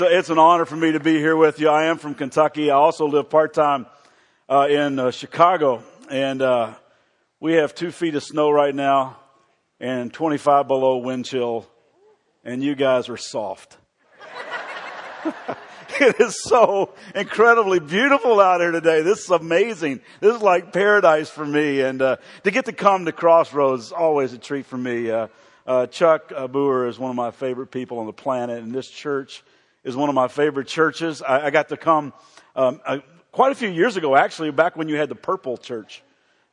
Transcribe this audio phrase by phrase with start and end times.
[0.00, 1.68] it's, it's an honor for me to be here with you.
[1.68, 2.70] I am from Kentucky.
[2.70, 3.86] I also live part time
[4.48, 6.74] uh, in uh, Chicago, and uh,
[7.40, 9.16] we have two feet of snow right now
[9.80, 11.66] and 25 below wind chill,
[12.44, 13.76] and you guys are soft.
[16.00, 19.02] it is so incredibly beautiful out here today.
[19.02, 20.00] This is amazing.
[20.20, 23.92] This is like paradise for me, and uh, to get to come to Crossroads is
[23.92, 25.10] always a treat for me.
[25.10, 25.26] Uh,
[25.66, 29.42] uh, Chuck Boer is one of my favorite people on the planet, and this church
[29.88, 31.22] is one of my favorite churches.
[31.22, 32.12] I, I got to come
[32.54, 32.98] um, uh,
[33.32, 36.02] quite a few years ago, actually, back when you had the Purple Church.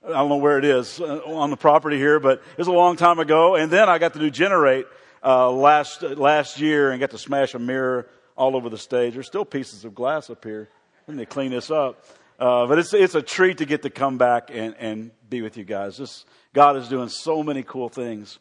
[0.05, 2.71] I don't know where it is uh, on the property here, but it was a
[2.71, 3.55] long time ago.
[3.55, 4.85] And then I got to do Generate
[5.21, 9.15] uh, last last year and got to smash a mirror all over the stage.
[9.15, 10.69] There's still pieces of glass up here.
[11.07, 12.05] And they clean this up.
[12.39, 15.57] Uh, but it's it's a treat to get to come back and, and be with
[15.57, 15.97] you guys.
[15.97, 18.39] This God is doing so many cool things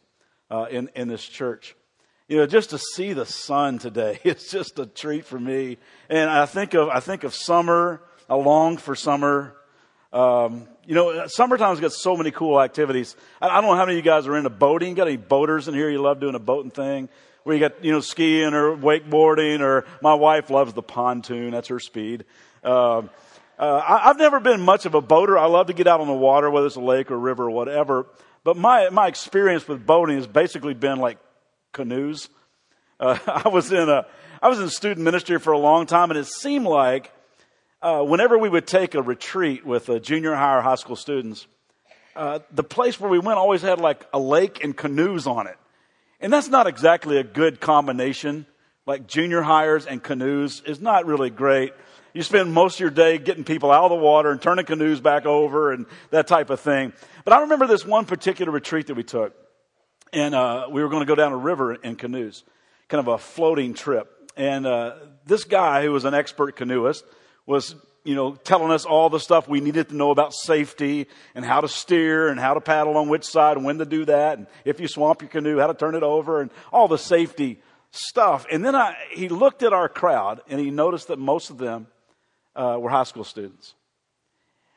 [0.50, 1.74] uh, in, in this church.
[2.26, 5.76] You know, just to see the sun today, it's just a treat for me.
[6.08, 8.02] And I think of, I think of summer.
[8.28, 9.54] I long for summer.
[10.10, 13.16] Um, you know, summertime's got so many cool activities.
[13.42, 14.94] I, I, don't know how many of you guys are into boating.
[14.94, 15.90] Got any boaters in here?
[15.90, 17.08] You love doing a boating thing?
[17.42, 21.50] Where you got, you know, skiing or wakeboarding or my wife loves the pontoon.
[21.50, 22.24] That's her speed.
[22.62, 23.02] Uh,
[23.58, 25.36] uh, I, I've never been much of a boater.
[25.36, 27.50] I love to get out on the water, whether it's a lake or river or
[27.50, 28.06] whatever.
[28.44, 31.18] But my, my experience with boating has basically been like
[31.74, 32.30] canoes.
[32.98, 34.06] Uh, I was in a,
[34.40, 37.12] I was in student ministry for a long time and it seemed like,
[37.82, 41.46] uh, whenever we would take a retreat with uh, junior high or high school students,
[42.16, 45.58] uh, the place where we went always had like a lake and canoes on it.
[46.20, 48.46] And that's not exactly a good combination.
[48.86, 51.74] Like junior hires and canoes is not really great.
[52.14, 55.00] You spend most of your day getting people out of the water and turning canoes
[55.00, 56.92] back over and that type of thing.
[57.24, 59.34] But I remember this one particular retreat that we took.
[60.14, 62.44] And uh, we were going to go down a river in canoes,
[62.88, 64.08] kind of a floating trip.
[64.36, 64.94] And uh,
[65.26, 67.04] this guy, who was an expert canoeist,
[67.46, 67.74] was
[68.04, 71.62] you know, telling us all the stuff we needed to know about safety and how
[71.62, 74.38] to steer and how to paddle on which side and when to do that.
[74.38, 77.60] And if you swamp your canoe, how to turn it over and all the safety
[77.90, 78.46] stuff.
[78.52, 81.86] And then I, he looked at our crowd and he noticed that most of them
[82.54, 83.74] uh, were high school students.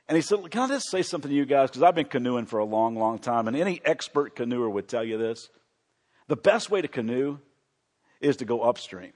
[0.08, 1.70] And he said, Can I just say something to you guys?
[1.70, 5.04] Because I've been canoeing for a long, long time, and any expert canoeer would tell
[5.04, 5.50] you this.
[6.28, 7.40] The best way to canoe
[8.22, 9.14] is to go upstream.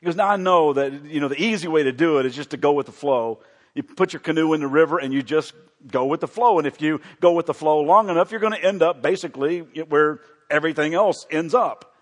[0.00, 2.34] He goes, Now I know that, you know, the easy way to do it is
[2.34, 3.40] just to go with the flow.
[3.74, 5.52] You put your canoe in the river and you just
[5.90, 6.58] go with the flow.
[6.58, 9.60] And if you go with the flow long enough, you're going to end up basically
[9.60, 11.92] where everything else ends up.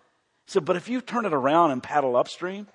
[0.46, 2.66] He said, But if you turn it around and paddle upstream,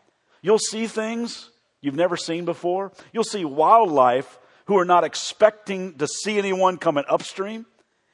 [0.41, 1.49] you'll see things
[1.81, 2.91] you've never seen before.
[3.13, 7.65] You'll see wildlife who are not expecting to see anyone coming upstream.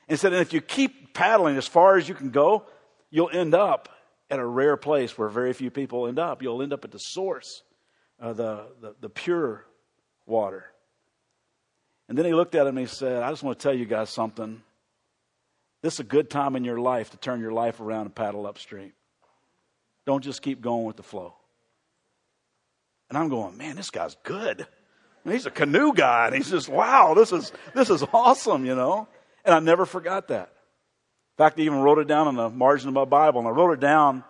[0.08, 2.66] And said, and if you keep paddling as far as you can go,
[3.10, 3.90] you'll end up
[4.30, 6.42] at a rare place where very few people end up.
[6.42, 7.64] You'll end up at the source,
[8.22, 9.66] uh, the, the, the pure
[10.26, 10.66] water.
[12.10, 13.86] And then he looked at him and he said, I just want to tell you
[13.86, 14.62] guys something.
[15.82, 18.46] This is a good time in your life to turn your life around and paddle
[18.46, 18.94] upstream.
[20.06, 21.34] Don't just keep going with the flow.
[23.10, 24.68] And I'm going, man, this guy's good.
[25.32, 29.08] He's a canoe guy, and he's just, wow, this is this is awesome, you know.
[29.46, 30.50] And I never forgot that.
[30.50, 33.52] In fact, I even wrote it down on the margin of my Bible, and I
[33.52, 34.24] wrote it down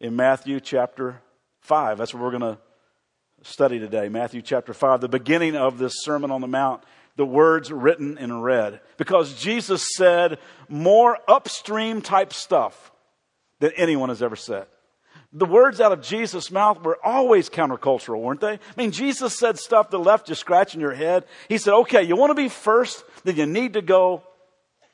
[0.00, 1.20] in Matthew chapter
[1.60, 1.98] five.
[1.98, 2.58] That's what we're going to
[3.42, 4.08] study today.
[4.08, 6.82] Matthew chapter five, the beginning of this Sermon on the Mount.
[7.16, 8.80] The words written in red.
[8.96, 10.38] Because Jesus said
[10.68, 12.90] more upstream type stuff
[13.60, 14.66] than anyone has ever said
[15.34, 18.52] the words out of Jesus' mouth were always countercultural, weren't they?
[18.52, 21.24] I mean, Jesus said stuff that left you scratching your head.
[21.48, 24.22] He said, okay, you want to be first, then you need to go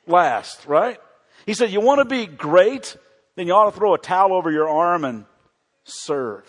[0.07, 0.97] last, right?
[1.45, 2.97] He said, you want to be great,
[3.35, 5.25] then you ought to throw a towel over your arm and
[5.83, 6.43] serve.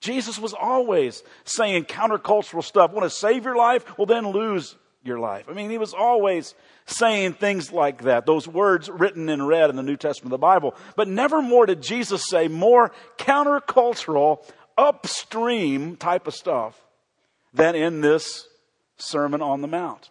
[0.00, 2.92] Jesus was always saying countercultural stuff.
[2.92, 3.98] Want to save your life?
[3.98, 4.74] Well, then lose
[5.08, 5.46] your life.
[5.48, 6.54] I mean, he was always
[6.86, 10.46] saying things like that, those words written in red in the New Testament of the
[10.46, 10.74] Bible.
[10.94, 14.44] But never more did Jesus say more countercultural,
[14.76, 16.80] upstream type of stuff
[17.52, 18.46] than in this
[18.98, 20.10] Sermon on the Mount.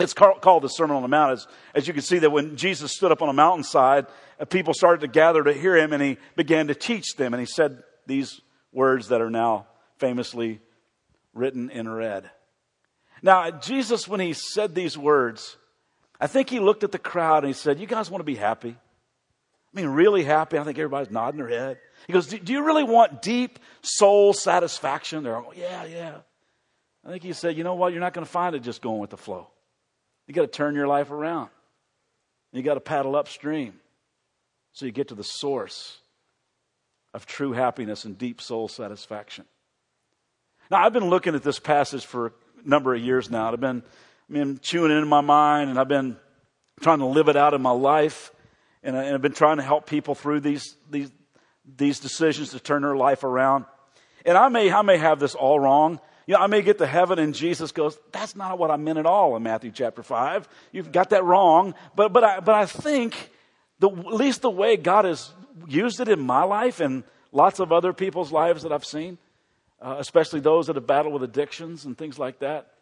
[0.00, 2.92] It's called the Sermon on the Mount, as, as you can see that when Jesus
[2.92, 4.06] stood up on a mountainside,
[4.38, 7.40] uh, people started to gather to hear him, and he began to teach them, and
[7.40, 8.40] he said these
[8.72, 9.66] words that are now
[9.98, 10.60] famously
[11.34, 12.30] written in red.
[13.22, 15.56] Now, Jesus, when he said these words,
[16.20, 18.36] I think he looked at the crowd and he said, You guys want to be
[18.36, 18.70] happy?
[18.70, 20.58] I mean, really happy.
[20.58, 21.78] I think everybody's nodding their head.
[22.06, 25.22] He goes, Do you really want deep soul satisfaction?
[25.24, 26.16] They're all, Yeah, yeah.
[27.04, 27.92] I think he said, You know what?
[27.92, 29.48] You're not going to find it just going with the flow.
[30.26, 31.50] You got to turn your life around.
[32.52, 33.74] You got to paddle upstream
[34.72, 35.98] so you get to the source
[37.14, 39.44] of true happiness and deep soul satisfaction.
[40.70, 42.32] Now, I've been looking at this passage for
[42.64, 43.52] number of years now.
[43.52, 43.82] I've been,
[44.28, 46.16] I've been chewing it in my mind and I've been
[46.80, 48.32] trying to live it out in my life.
[48.82, 51.10] And, I, have been trying to help people through these, these,
[51.76, 53.64] these decisions to turn their life around.
[54.24, 56.00] And I may, I may have this all wrong.
[56.26, 58.98] You know, I may get to heaven and Jesus goes, that's not what I meant
[58.98, 60.48] at all in Matthew chapter 5.
[60.72, 61.74] You've got that wrong.
[61.96, 63.30] But, but, I, but I think
[63.78, 65.32] the, at least the way God has
[65.66, 69.18] used it in my life and lots of other people's lives that I've seen,
[69.80, 72.72] uh, especially those that have battled with addictions and things like that,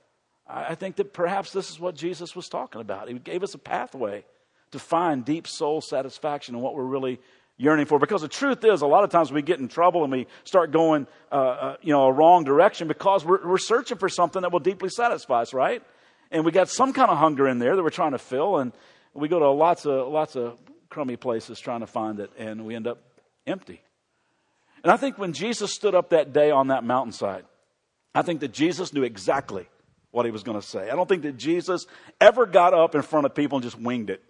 [0.48, 3.08] I, think that perhaps this is what Jesus was talking about.
[3.08, 4.25] He gave us a pathway
[4.70, 7.19] to find deep soul satisfaction in what we're really
[7.56, 7.98] yearning for.
[7.98, 10.70] Because the truth is, a lot of times we get in trouble and we start
[10.70, 14.52] going, uh, uh, you know, a wrong direction because we're, we're searching for something that
[14.52, 15.82] will deeply satisfy us, right?
[16.31, 18.72] And we got some kind of hunger in there that we're trying to fill, and
[19.14, 20.58] we go to lots of lots of
[20.88, 22.99] crummy places trying to find it, and we end up
[23.46, 23.81] empty.
[24.82, 27.44] And I think when Jesus stood up that day on that mountainside,
[28.14, 29.69] I think that Jesus knew exactly
[30.11, 30.90] what he was going to say.
[30.90, 31.87] I don't think that Jesus
[32.20, 34.23] ever got up in front of people and just winged it.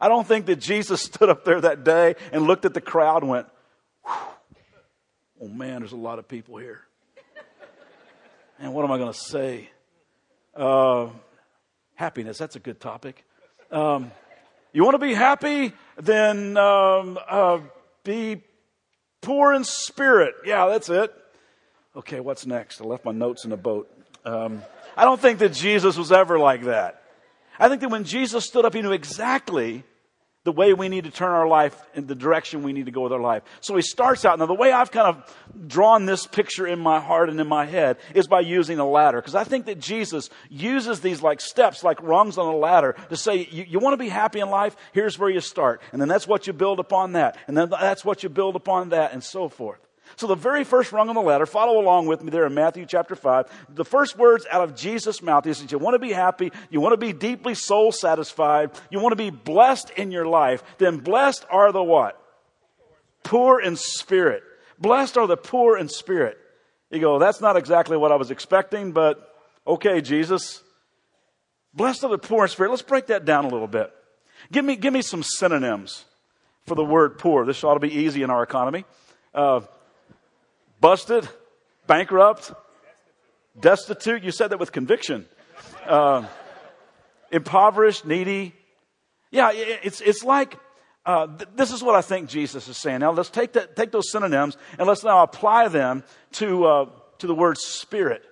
[0.00, 3.22] I don't think that Jesus stood up there that day and looked at the crowd
[3.22, 3.46] and went,
[4.06, 6.80] oh man, there's a lot of people here.
[8.60, 9.68] And what am I going to say?
[10.54, 11.08] Uh,
[11.96, 13.24] happiness, that's a good topic.
[13.72, 14.12] Um,
[14.72, 15.72] you want to be happy?
[15.96, 17.58] Then um, uh,
[18.04, 18.42] be
[19.24, 20.34] poor in spirit.
[20.44, 21.14] Yeah, that's it.
[21.96, 22.80] Okay, what's next?
[22.80, 23.90] I left my notes in the boat.
[24.24, 24.62] Um,
[24.96, 27.02] I don't think that Jesus was ever like that.
[27.58, 29.84] I think that when Jesus stood up, he knew exactly
[30.44, 33.00] the way we need to turn our life in the direction we need to go
[33.00, 33.42] with our life.
[33.60, 34.38] So he starts out.
[34.38, 35.36] Now, the way I've kind of
[35.66, 39.18] drawn this picture in my heart and in my head is by using a ladder.
[39.18, 43.16] Because I think that Jesus uses these like steps, like rungs on a ladder, to
[43.16, 44.76] say, you, you want to be happy in life?
[44.92, 45.80] Here's where you start.
[45.92, 47.38] And then that's what you build upon that.
[47.46, 49.83] And then that's what you build upon that, and so forth.
[50.16, 52.86] So the very first rung on the ladder, follow along with me there in Matthew
[52.86, 53.46] chapter 5.
[53.74, 56.80] The first words out of Jesus' mouth is that you want to be happy, you
[56.80, 60.98] want to be deeply soul satisfied, you want to be blessed in your life, then
[60.98, 62.20] blessed are the what?
[63.22, 64.42] Poor in spirit.
[64.78, 66.38] Blessed are the poor in spirit.
[66.90, 69.34] You go, that's not exactly what I was expecting, but
[69.66, 70.62] okay, Jesus.
[71.72, 72.70] Blessed are the poor in spirit.
[72.70, 73.92] Let's break that down a little bit.
[74.52, 76.04] Give me, give me some synonyms
[76.66, 77.44] for the word poor.
[77.46, 78.84] This ought to be easy in our economy.
[79.34, 79.62] Uh,
[80.84, 81.26] busted,
[81.86, 82.52] bankrupt,
[83.58, 84.22] destitute.
[84.22, 85.24] You said that with conviction.
[85.86, 86.26] Uh,
[87.32, 88.54] impoverished, needy.
[89.30, 90.58] Yeah, it's, it's like,
[91.06, 93.00] uh, th- this is what I think Jesus is saying.
[93.00, 96.90] Now let's take that, take those synonyms and let's now apply them to, uh,
[97.20, 98.22] to the word spirit.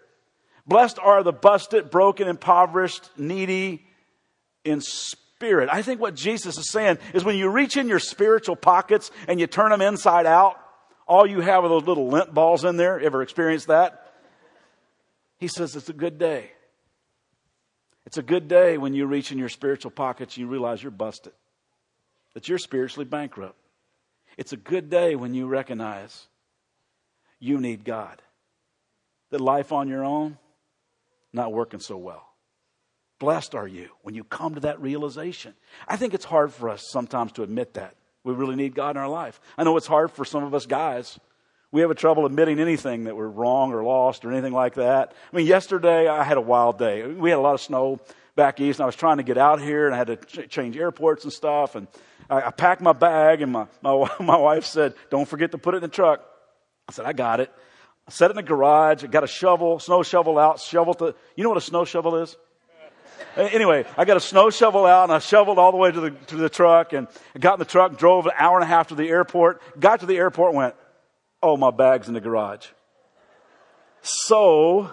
[0.66, 3.82] Blessed are the busted, broken, impoverished, needy
[4.62, 5.70] in spirit.
[5.72, 9.40] I think what Jesus is saying is when you reach in your spiritual pockets and
[9.40, 10.58] you turn them inside out,
[11.12, 12.98] all you have are those little lint balls in there.
[12.98, 14.10] Ever experienced that?
[15.36, 16.50] He says it's a good day.
[18.06, 20.90] It's a good day when you reach in your spiritual pockets and you realize you're
[20.90, 21.34] busted,
[22.32, 23.58] that you're spiritually bankrupt.
[24.38, 26.28] It's a good day when you recognize
[27.38, 28.22] you need God,
[29.30, 30.38] that life on your own,
[31.30, 32.26] not working so well.
[33.18, 35.52] Blessed are you when you come to that realization.
[35.86, 37.96] I think it's hard for us sometimes to admit that.
[38.24, 39.40] We really need God in our life.
[39.58, 41.18] I know it's hard for some of us guys.
[41.72, 45.14] We have a trouble admitting anything that we're wrong or lost or anything like that.
[45.32, 47.06] I mean, yesterday I had a wild day.
[47.06, 47.98] We had a lot of snow
[48.36, 50.48] back east, and I was trying to get out here, and I had to ch-
[50.50, 51.74] change airports and stuff.
[51.74, 51.88] And
[52.28, 55.74] I, I packed my bag, and my, my, my wife said, Don't forget to put
[55.74, 56.24] it in the truck.
[56.88, 57.50] I said, I got it.
[58.06, 59.02] I set it in the garage.
[59.02, 62.16] I got a shovel, snow shovel out, shovel to, you know what a snow shovel
[62.16, 62.36] is?
[63.36, 66.10] Anyway, I got a snow shovel out and I shoveled all the way to the,
[66.10, 68.94] to the truck and got in the truck, drove an hour and a half to
[68.94, 70.74] the airport, got to the airport went,
[71.42, 72.66] oh, my bag's in the garage.
[74.02, 74.92] So,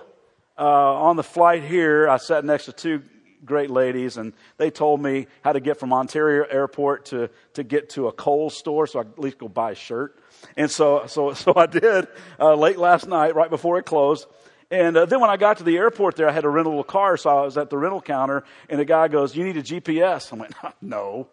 [0.57, 3.01] uh, on the flight here, I sat next to two
[3.45, 7.91] great ladies and they told me how to get from Ontario airport to, to get
[7.91, 10.19] to a Kohl's store so I could at least go buy a shirt.
[10.57, 12.07] And so, so, so I did,
[12.39, 14.27] uh, late last night, right before it closed.
[14.71, 16.69] And uh, then when I got to the airport there, I had to rent a
[16.69, 19.57] little car, so I was at the rental counter, and the guy goes, You need
[19.57, 20.31] a GPS?
[20.31, 21.27] I went, No.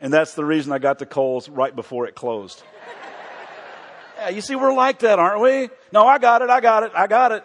[0.00, 2.62] and that's the reason I got the Kohl's right before it closed.
[4.18, 5.70] yeah, you see, we're like that, aren't we?
[5.92, 7.42] No, I got it, I got it, I got it.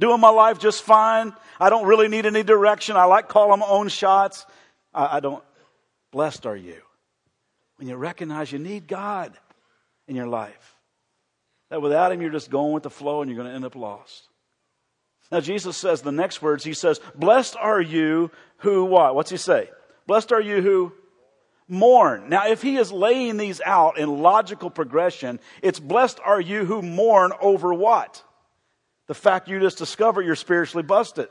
[0.00, 1.32] Doing my life just fine.
[1.58, 2.96] I don't really need any direction.
[2.96, 4.44] I like calling my own shots.
[4.92, 5.42] I, I don't.
[6.10, 6.82] Blessed are you
[7.76, 9.32] when you recognize you need God
[10.06, 10.76] in your life.
[11.70, 13.74] That without Him, you're just going with the flow and you're going to end up
[13.74, 14.28] lost.
[15.32, 19.14] Now, Jesus says the next words, He says, Blessed are you who what?
[19.14, 19.70] What's He say?
[20.06, 20.92] Blessed are you who
[21.68, 22.28] mourn.
[22.28, 26.82] Now, if he is laying these out in logical progression, it's blessed are you who
[26.82, 28.22] mourn over what?
[29.06, 31.28] The fact you just discover you're spiritually busted.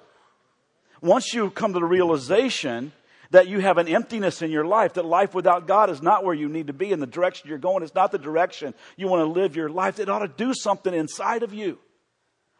[1.01, 2.91] Once you come to the realization
[3.33, 6.35] that you have an emptiness in your life, that life without God is not where
[6.35, 9.21] you need to be, and the direction you're going is not the direction you want
[9.21, 11.79] to live your life, it ought to do something inside of you.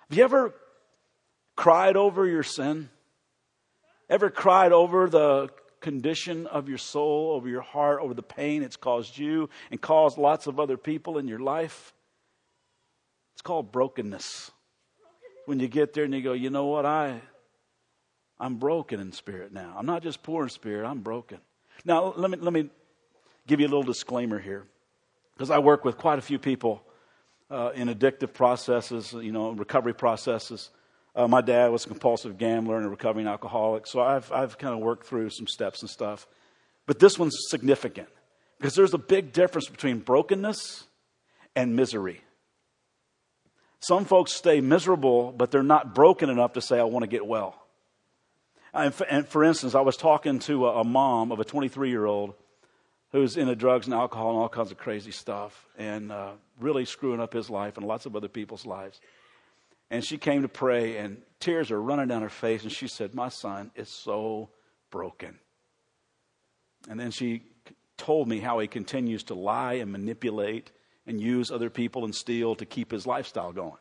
[0.09, 0.55] Have you ever
[1.55, 2.89] cried over your sin?
[4.09, 5.49] Ever cried over the
[5.79, 10.17] condition of your soul, over your heart, over the pain it's caused you and caused
[10.17, 11.93] lots of other people in your life?
[13.35, 14.49] It's called brokenness.
[15.45, 17.21] When you get there and you go, you know what, I,
[18.43, 19.73] I'm broken in spirit now.
[19.77, 21.37] I'm not just poor in spirit, I'm broken.
[21.85, 22.69] Now, let me, let me
[23.47, 24.65] give you a little disclaimer here.
[25.33, 26.83] Because I work with quite a few people
[27.49, 30.71] uh, in addictive processes, you know, recovery processes.
[31.15, 34.73] Uh, my dad was a compulsive gambler and a recovering alcoholic, so I've, I've kind
[34.73, 36.27] of worked through some steps and stuff.
[36.85, 38.09] But this one's significant
[38.57, 40.83] because there's a big difference between brokenness
[41.55, 42.19] and misery.
[43.79, 47.25] Some folks stay miserable, but they're not broken enough to say, I want to get
[47.25, 47.62] well.
[48.73, 51.89] And for, and for instance, I was talking to a, a mom of a 23
[51.89, 52.33] year old
[53.11, 57.19] who's into drugs and alcohol and all kinds of crazy stuff and uh, really screwing
[57.19, 58.99] up his life and lots of other people's lives.
[59.91, 62.63] And she came to pray, and tears are running down her face.
[62.63, 64.49] And she said, My son is so
[64.89, 65.37] broken.
[66.89, 67.43] And then she
[67.97, 70.71] told me how he continues to lie and manipulate
[71.05, 73.77] and use other people and steal to keep his lifestyle going.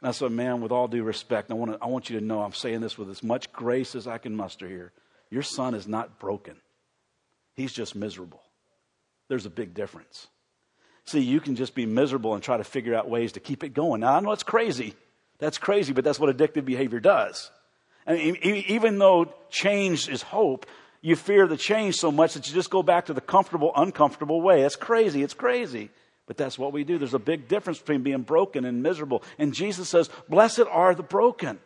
[0.00, 2.24] And I said, Man, with all due respect, I want, to, I want you to
[2.24, 4.92] know I'm saying this with as much grace as I can muster here.
[5.30, 6.56] Your son is not broken,
[7.54, 8.42] he's just miserable.
[9.28, 10.26] There's a big difference.
[11.04, 13.74] See, you can just be miserable and try to figure out ways to keep it
[13.74, 14.00] going.
[14.00, 14.94] Now, I know it's crazy.
[15.38, 17.50] That's crazy, but that's what addictive behavior does.
[18.06, 20.66] I mean, even though change is hope,
[21.00, 24.40] you fear the change so much that you just go back to the comfortable, uncomfortable
[24.40, 24.62] way.
[24.62, 25.22] That's crazy.
[25.22, 25.90] It's crazy.
[26.28, 26.98] But that's what we do.
[26.98, 29.24] There's a big difference between being broken and miserable.
[29.38, 31.58] And Jesus says, Blessed are the broken.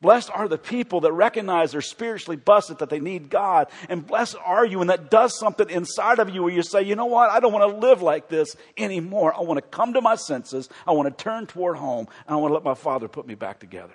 [0.00, 3.68] Blessed are the people that recognize they're spiritually busted, that they need God.
[3.88, 6.94] And blessed are you, and that does something inside of you where you say, you
[6.94, 7.30] know what?
[7.30, 9.34] I don't want to live like this anymore.
[9.34, 10.68] I want to come to my senses.
[10.86, 12.06] I want to turn toward home.
[12.26, 13.94] And I want to let my Father put me back together.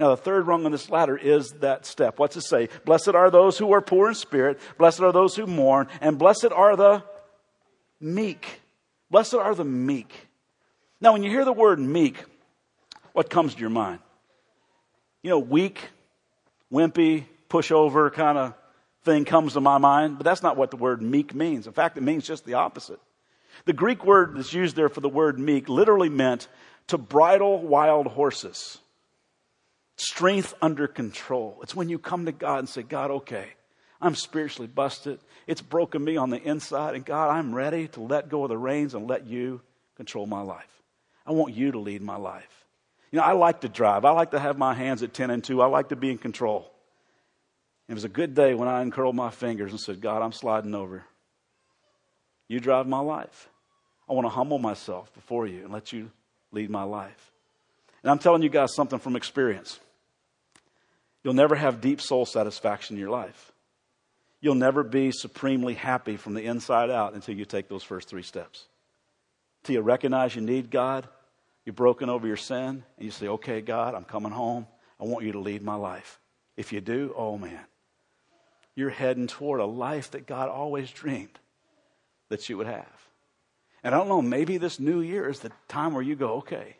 [0.00, 2.18] Now, the third rung on this ladder is that step.
[2.18, 2.70] What's it say?
[2.86, 4.60] Blessed are those who are poor in spirit.
[4.78, 5.88] Blessed are those who mourn.
[6.00, 7.04] And blessed are the
[8.00, 8.61] meek.
[9.12, 10.26] Blessed are the meek.
[11.00, 12.24] Now, when you hear the word meek,
[13.12, 14.00] what comes to your mind?
[15.22, 15.90] you know, weak,
[16.72, 18.54] wimpy, pushover kind of
[19.04, 21.66] thing comes to my mind, but that's not what the word meek means.
[21.66, 23.00] In fact, it means just the opposite.
[23.64, 26.48] The Greek word that's used there for the word meek literally meant
[26.88, 28.78] to bridle wild horses,
[29.96, 31.58] strength under control.
[31.62, 33.48] It's when you come to God and say, God, okay,
[34.02, 35.20] I'm spiritually busted.
[35.46, 38.58] It's broken me on the inside, and God, I'm ready to let go of the
[38.58, 39.60] reins and let you
[39.96, 40.82] control my life.
[41.24, 42.66] I want you to lead my life.
[43.12, 44.04] You know, I like to drive.
[44.04, 45.62] I like to have my hands at 10 and 2.
[45.62, 46.72] I like to be in control.
[47.88, 50.74] It was a good day when I uncurled my fingers and said, God, I'm sliding
[50.74, 51.04] over.
[52.48, 53.48] You drive my life.
[54.08, 56.10] I want to humble myself before you and let you
[56.50, 57.30] lead my life.
[58.02, 59.78] And I'm telling you guys something from experience.
[61.22, 63.51] You'll never have deep soul satisfaction in your life.
[64.42, 68.22] You'll never be supremely happy from the inside out until you take those first three
[68.22, 68.66] steps.
[69.62, 71.08] Till you recognize you need God
[71.64, 74.66] you're broken over your sin, and you say, Okay, God, I'm coming home.
[75.00, 76.18] I want you to lead my life.
[76.56, 77.64] If you do, oh man,
[78.74, 81.38] you're heading toward a life that God always dreamed
[82.28, 82.86] that you would have.
[83.82, 86.76] And I don't know, maybe this new year is the time where you go, Okay,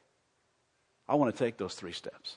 [1.08, 2.36] I want to take those three steps.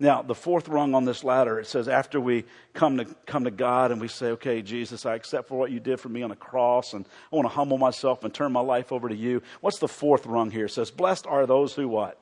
[0.00, 3.52] Now, the fourth rung on this ladder, it says after we come to, come to
[3.52, 6.30] God and we say, okay, Jesus, I accept for what you did for me on
[6.30, 9.42] the cross and I want to humble myself and turn my life over to you.
[9.60, 10.64] What's the fourth rung here?
[10.64, 12.18] It says, blessed are those who what?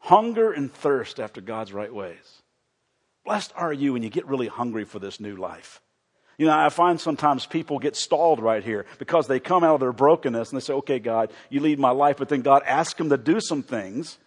[0.00, 2.42] Hunger and thirst after God's right ways.
[3.24, 5.80] Blessed are you when you get really hungry for this new life.
[6.36, 9.80] You know, I find sometimes people get stalled right here because they come out of
[9.80, 12.94] their brokenness and they say, okay, God, you lead my life, but then God asks
[12.94, 14.18] them to do some things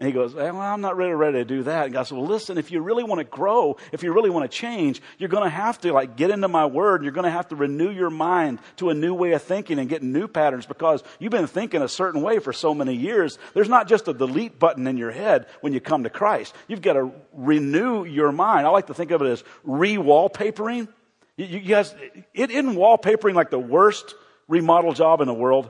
[0.00, 1.84] and he goes, well, I'm not really ready to do that.
[1.84, 4.50] And God said, well, listen, if you really want to grow, if you really want
[4.50, 7.26] to change, you're going to have to like get into my word and you're going
[7.26, 10.26] to have to renew your mind to a new way of thinking and get new
[10.26, 13.38] patterns because you've been thinking a certain way for so many years.
[13.52, 16.54] There's not just a delete button in your head when you come to Christ.
[16.66, 18.66] You've got to renew your mind.
[18.66, 20.88] I like to think of it as re-wallpapering.
[21.36, 21.94] You, you guys,
[22.32, 24.14] it isn't wallpapering like the worst
[24.48, 25.68] remodel job in the world.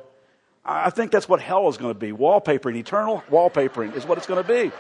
[0.64, 2.12] I think that's what hell is going to be.
[2.12, 4.71] Wallpapering, eternal wallpapering is what it's going to be.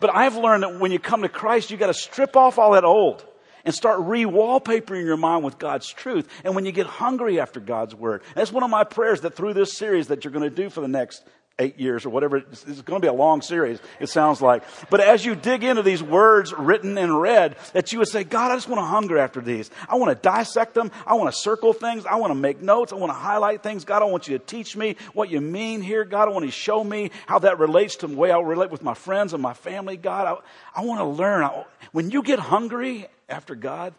[0.00, 2.72] But I've learned that when you come to Christ, you got to strip off all
[2.72, 3.24] that old
[3.64, 6.28] and start re-wallpapering your mind with God's truth.
[6.44, 9.54] And when you get hungry after God's word, that's one of my prayers that through
[9.54, 11.24] this series that you're going to do for the next
[11.58, 12.38] eight years or whatever.
[12.38, 14.64] It's, it's going to be a long series, it sounds like.
[14.90, 18.50] But as you dig into these words written and read, that you would say, God,
[18.50, 19.70] I just want to hunger after these.
[19.88, 20.90] I want to dissect them.
[21.06, 22.06] I want to circle things.
[22.06, 22.92] I want to make notes.
[22.92, 23.84] I want to highlight things.
[23.84, 26.04] God, I want you to teach me what you mean here.
[26.04, 28.70] God, I want you to show me how that relates to the way I relate
[28.70, 29.96] with my friends and my family.
[29.96, 30.26] God,
[30.74, 31.44] I, I want to learn.
[31.44, 33.94] I, when you get hungry after God,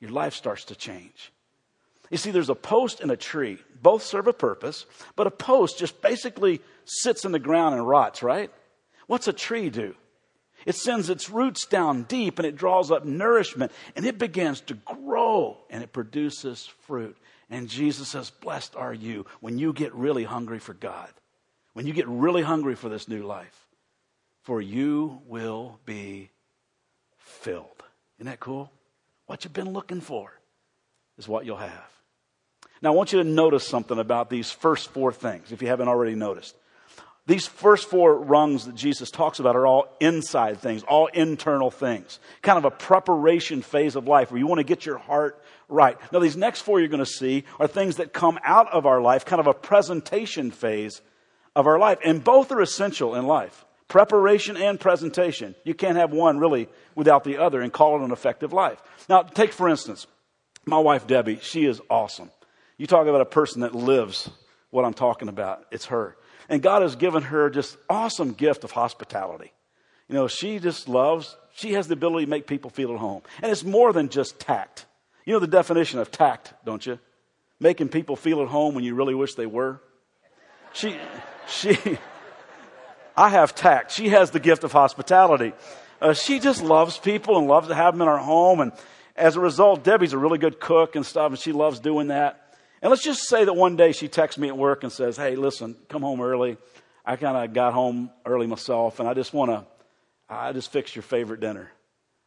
[0.00, 1.32] your life starts to change.
[2.12, 3.56] You see, there's a post and a tree.
[3.80, 4.84] Both serve a purpose,
[5.16, 8.50] but a post just basically sits in the ground and rots, right?
[9.06, 9.94] What's a tree do?
[10.66, 14.74] It sends its roots down deep and it draws up nourishment and it begins to
[14.74, 17.16] grow and it produces fruit.
[17.48, 21.08] And Jesus says, Blessed are you when you get really hungry for God,
[21.72, 23.66] when you get really hungry for this new life,
[24.42, 26.28] for you will be
[27.16, 27.82] filled.
[28.18, 28.70] Isn't that cool?
[29.24, 30.30] What you've been looking for
[31.16, 32.01] is what you'll have.
[32.82, 35.88] Now, I want you to notice something about these first four things, if you haven't
[35.88, 36.56] already noticed.
[37.26, 42.18] These first four rungs that Jesus talks about are all inside things, all internal things,
[42.42, 45.96] kind of a preparation phase of life where you want to get your heart right.
[46.12, 49.00] Now, these next four you're going to see are things that come out of our
[49.00, 51.00] life, kind of a presentation phase
[51.54, 51.98] of our life.
[52.04, 55.54] And both are essential in life preparation and presentation.
[55.64, 58.82] You can't have one really without the other and call it an effective life.
[59.08, 60.06] Now, take for instance,
[60.64, 62.30] my wife Debbie, she is awesome.
[62.78, 64.30] You talk about a person that lives
[64.70, 66.16] what I'm talking about, it's her.
[66.48, 69.52] And God has given her just awesome gift of hospitality.
[70.08, 73.22] You know, she just loves, she has the ability to make people feel at home.
[73.42, 74.86] And it's more than just tact.
[75.24, 76.98] You know the definition of tact, don't you?
[77.60, 79.80] Making people feel at home when you really wish they were.
[80.72, 80.96] She,
[81.46, 81.78] she,
[83.16, 83.92] I have tact.
[83.92, 85.52] She has the gift of hospitality.
[86.00, 88.60] Uh, she just loves people and loves to have them in our home.
[88.60, 88.72] And
[89.14, 92.41] as a result, Debbie's a really good cook and stuff, and she loves doing that.
[92.82, 95.36] And let's just say that one day she texts me at work and says, Hey,
[95.36, 96.58] listen, come home early.
[97.04, 99.64] I kind of got home early myself, and I just want to,
[100.28, 101.70] I just fixed your favorite dinner.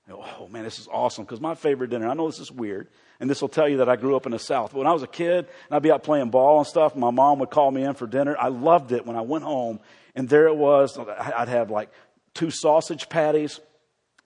[0.07, 2.07] Go, oh man, this is awesome because my favorite dinner.
[2.07, 2.89] I know this is weird,
[3.19, 4.71] and this will tell you that I grew up in the South.
[4.71, 7.09] But when I was a kid, and I'd be out playing ball and stuff, my
[7.09, 8.35] mom would call me in for dinner.
[8.37, 9.79] I loved it when I went home,
[10.13, 10.97] and there it was.
[10.97, 11.89] I'd have like
[12.35, 13.59] two sausage patties,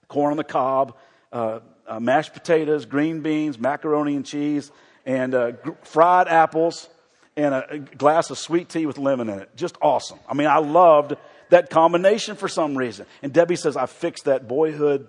[0.08, 0.96] corn on the cob,
[1.32, 4.70] uh, uh, mashed potatoes, green beans, macaroni and cheese,
[5.06, 6.88] and uh, fried apples
[7.36, 9.56] and a, glass of sweet tea with lemon in it.
[9.56, 10.18] Just awesome.
[10.28, 11.14] I mean, I loved
[11.50, 13.06] that combination for some reason.
[13.22, 15.08] And Debbie says, I fixed that boyhood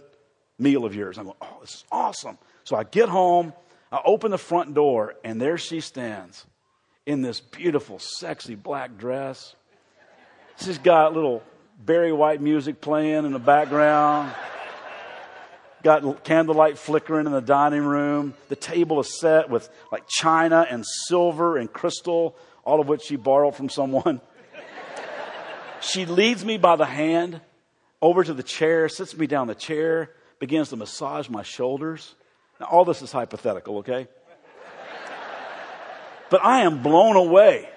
[0.58, 1.18] meal of yours.
[1.18, 2.38] I'm going, oh, this is awesome.
[2.64, 3.54] So I get home,
[3.92, 6.46] I open the front door, and there she stands
[7.06, 9.56] in this beautiful, sexy black dress.
[10.64, 11.44] She's got little
[11.84, 14.32] Barry White music playing in the background
[15.84, 18.34] got candlelight flickering in the dining room.
[18.50, 23.16] The table is set with like china and silver and crystal, all of which she
[23.16, 24.22] borrowed from someone.
[25.82, 27.42] she leads me by the hand
[28.02, 32.16] over to the chair, sits me down the chair, begins to massage my shoulders.
[32.60, 34.08] Now, all this is hypothetical, okay?
[36.30, 37.70] but I am blown away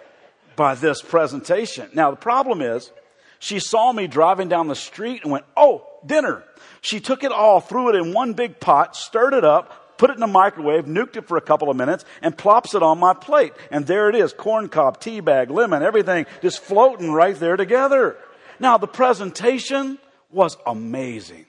[0.57, 1.91] by this presentation.
[1.95, 2.91] Now, the problem is,
[3.39, 6.43] she saw me driving down the street and went, Oh, dinner.
[6.81, 10.15] She took it all, threw it in one big pot, stirred it up, put it
[10.15, 13.15] in the microwave, nuked it for a couple of minutes, and plops it on my
[13.15, 13.53] plate.
[13.71, 18.17] And there it is, corn cob, tea bag, lemon, everything just floating right there together.
[18.59, 19.99] Now the presentation
[20.31, 21.47] was amazing.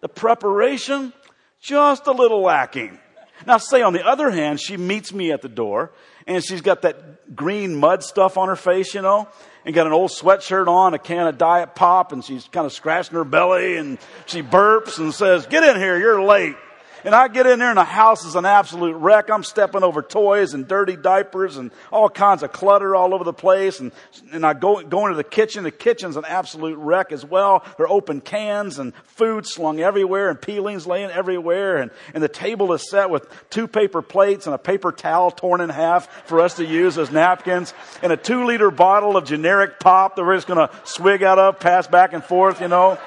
[0.00, 1.12] The preparation,
[1.60, 2.98] just a little lacking.
[3.46, 5.92] Now say on the other hand, she meets me at the door
[6.26, 9.28] and she's got that green mud stuff on her face, you know,
[9.64, 12.72] and got an old sweatshirt on, a can of Diet Pop, and she's kind of
[12.72, 16.56] scratching her belly, and she burps and says, get in here, you're late.
[17.04, 19.28] And I get in there and the house is an absolute wreck.
[19.30, 23.32] I'm stepping over toys and dirty diapers and all kinds of clutter all over the
[23.34, 23.78] place.
[23.78, 23.92] And,
[24.32, 25.64] and I go, go into the kitchen.
[25.64, 27.62] The kitchen's an absolute wreck as well.
[27.76, 31.76] There are open cans and food slung everywhere and peelings laying everywhere.
[31.76, 35.60] And, and the table is set with two paper plates and a paper towel torn
[35.60, 39.78] in half for us to use as napkins and a two liter bottle of generic
[39.78, 42.98] pop that we're just going to swig out of, pass back and forth, you know.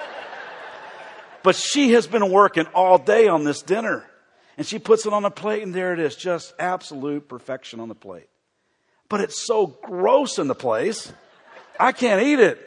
[1.47, 4.03] But she has been working all day on this dinner.
[4.57, 7.87] And she puts it on a plate, and there it is, just absolute perfection on
[7.87, 8.27] the plate.
[9.07, 11.09] But it's so gross in the place,
[11.79, 12.59] I can't eat it.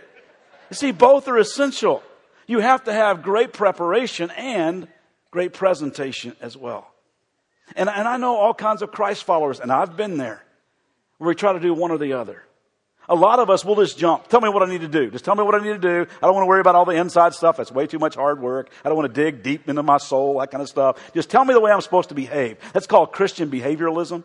[0.70, 2.02] You see, both are essential.
[2.46, 4.88] You have to have great preparation and
[5.30, 6.90] great presentation as well.
[7.76, 10.42] And, and I know all kinds of Christ followers, and I've been there,
[11.18, 12.44] where we try to do one or the other.
[13.10, 14.28] A lot of us will just jump.
[14.28, 15.10] Tell me what I need to do.
[15.10, 16.06] Just tell me what I need to do.
[16.22, 17.56] I don't want to worry about all the inside stuff.
[17.56, 18.70] That's way too much hard work.
[18.84, 21.12] I don't want to dig deep into my soul, that kind of stuff.
[21.12, 22.58] Just tell me the way I'm supposed to behave.
[22.72, 24.22] That's called Christian behavioralism.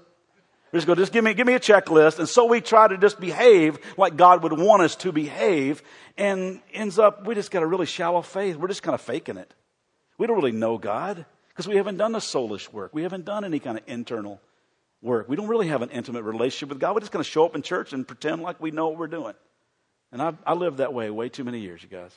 [0.71, 2.19] We just go, just give me, give me a checklist.
[2.19, 5.81] And so we try to just behave like God would want us to behave
[6.15, 8.55] and ends up, we just got a really shallow faith.
[8.55, 9.51] We're just kind of faking it.
[10.19, 12.93] We don't really know God because we haven't done the soulish work.
[12.93, 14.41] We haven't done any kind of internal
[15.05, 15.29] work.
[15.29, 16.95] We don't really have an intimate relationship with God.
[16.95, 19.07] We're just going to show up in church and pretend like we know what we're
[19.07, 19.35] doing.
[20.11, 22.11] And I've, I lived that way way too many years, you guys.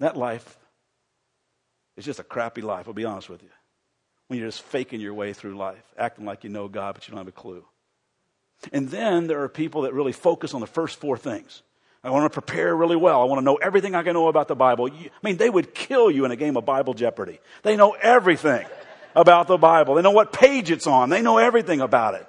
[0.00, 0.58] That life
[1.96, 3.48] is just a crappy life, I'll be honest with you.
[4.28, 7.12] When you're just faking your way through life, acting like you know God, but you
[7.12, 7.64] don't have a clue.
[8.72, 11.62] And then there are people that really focus on the first four things.
[12.02, 13.22] I want to prepare really well.
[13.22, 14.90] I want to know everything I can know about the Bible.
[14.92, 17.40] I mean, they would kill you in a game of Bible Jeopardy.
[17.62, 18.66] They know everything
[19.14, 19.94] about the Bible.
[19.94, 21.10] They know what page it's on.
[21.10, 22.26] They know everything about it.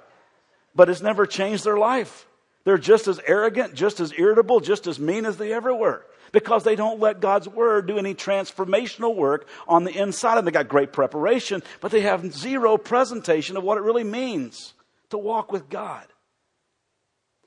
[0.74, 2.26] But it's never changed their life.
[2.64, 6.64] They're just as arrogant, just as irritable, just as mean as they ever were because
[6.64, 10.38] they don't let God's word do any transformational work on the inside.
[10.38, 14.74] And they got great preparation, but they have zero presentation of what it really means
[15.10, 16.04] to walk with God.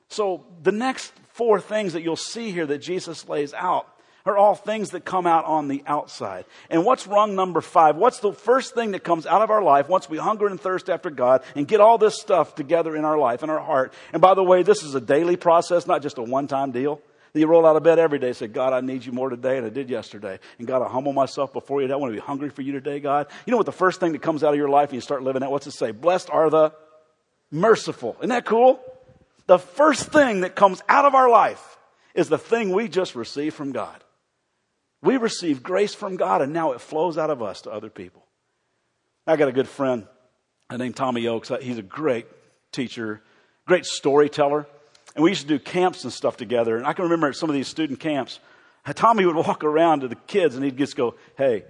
[0.10, 3.88] So the next four things that you'll see here that Jesus lays out
[4.26, 6.46] are all things that come out on the outside.
[6.70, 7.96] And what's wrong number five?
[7.96, 10.90] What's the first thing that comes out of our life once we hunger and thirst
[10.90, 13.94] after God and get all this stuff together in our life, in our heart?
[14.14, 17.02] And by the way, this is a daily process, not just a one time deal.
[17.34, 19.56] You roll out of bed every day and say, God, I need you more today
[19.56, 20.40] than I did yesterday.
[20.58, 21.92] And God, I humble myself before you.
[21.92, 23.28] I want to be hungry for you today, God.
[23.46, 25.22] You know what the first thing that comes out of your life and you start
[25.22, 25.52] living that?
[25.52, 25.92] What's it say?
[25.92, 26.74] Blessed are the
[27.52, 28.16] merciful.
[28.20, 28.80] Isn't that cool?
[29.46, 31.78] The first thing that comes out of our life
[32.16, 34.04] is the thing we just received from God.
[35.02, 38.26] We receive grace from God and now it flows out of us to other people.
[39.26, 40.08] I got a good friend
[40.76, 41.52] named Tommy Oaks.
[41.62, 42.28] He's a great
[42.72, 43.22] teacher,
[43.66, 44.68] great storyteller.
[45.16, 46.78] And we used to do camps and stuff together.
[46.78, 48.40] And I can remember at some of these student camps,
[48.96, 51.64] Tommy would walk around to the kids and he'd just go, hey,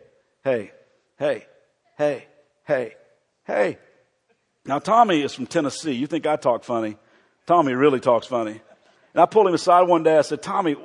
[0.44, 0.72] hey,
[1.18, 1.46] hey,
[1.98, 2.26] hey,
[2.66, 2.96] hey,
[3.46, 3.78] hey.
[4.66, 5.94] Now, Tommy is from Tennessee.
[5.94, 6.98] You think I talk funny.
[7.46, 8.62] Tommy really talks funny.
[9.14, 10.18] And I pulled him aside one day.
[10.18, 10.76] I said, Tommy,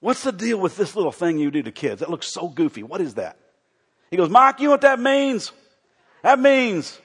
[0.00, 2.00] what's the deal with this little thing you do to kids?
[2.00, 2.82] That looks so goofy.
[2.82, 3.36] What is that?
[4.10, 5.52] He goes, Mike, you know what that means?
[6.22, 6.98] That means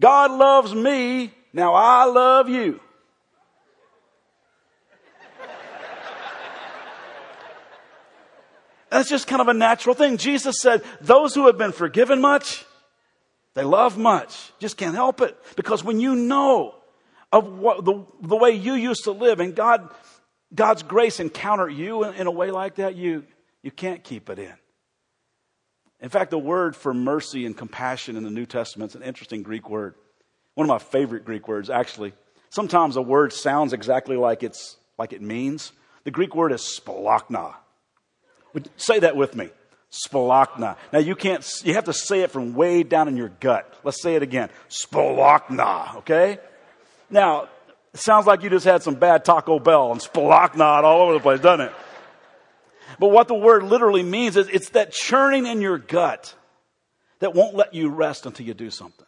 [0.00, 1.32] God loves me.
[1.52, 2.80] Now I love you.
[8.90, 10.18] That's just kind of a natural thing.
[10.18, 12.66] Jesus said, those who have been forgiven much,
[13.54, 14.52] they love much.
[14.58, 15.34] Just can't help it.
[15.56, 16.74] Because when you know
[17.32, 19.88] of what, the, the way you used to live and God,
[20.54, 23.24] God's grace encountered you in, in a way like that, you,
[23.62, 24.52] you can't keep it in.
[26.00, 29.42] In fact, the word for mercy and compassion in the New Testament is an interesting
[29.42, 29.94] Greek word.
[30.54, 32.12] One of my favorite Greek words, actually.
[32.50, 35.72] Sometimes a word sounds exactly like it's like it means.
[36.04, 37.54] The Greek word is splanchna.
[38.76, 39.48] Say that with me.
[39.90, 40.76] Splanchna.
[40.92, 43.72] Now you can't, you have to say it from way down in your gut.
[43.84, 44.50] Let's say it again.
[44.68, 46.38] Splanchna, okay?
[47.08, 47.48] Now,
[47.94, 51.20] it sounds like you just had some bad Taco Bell and splanchna all over the
[51.20, 51.72] place, doesn't it?
[52.98, 56.34] But what the word literally means is it's that churning in your gut
[57.20, 59.06] that won't let you rest until you do something.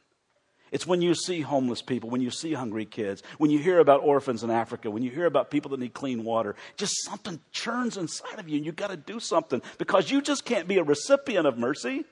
[0.70, 4.02] It's when you see homeless people, when you see hungry kids, when you hear about
[4.02, 6.56] orphans in Africa, when you hear about people that need clean water.
[6.76, 10.44] Just something churns inside of you and you've got to do something because you just
[10.44, 12.04] can't be a recipient of mercy.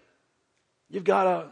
[0.88, 1.48] You've got to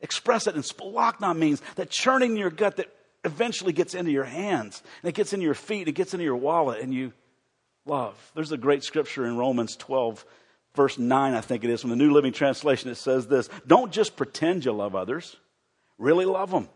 [0.00, 0.54] express it.
[0.54, 5.08] And splanchna means that churning in your gut that eventually gets into your hands and
[5.08, 7.12] it gets into your feet, and it gets into your wallet and you
[7.86, 8.16] love.
[8.34, 10.24] There's a great scripture in Romans 12
[10.74, 12.90] verse 9, I think it is, from the New Living Translation.
[12.90, 15.36] It says this Don't just pretend you love others,
[15.98, 16.68] really love them.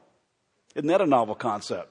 [0.75, 1.89] Isn't that a novel concept?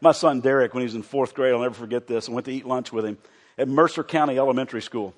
[0.00, 2.46] My son Derek, when he was in fourth grade, I'll never forget this, I went
[2.46, 3.18] to eat lunch with him
[3.58, 5.14] at Mercer County Elementary School.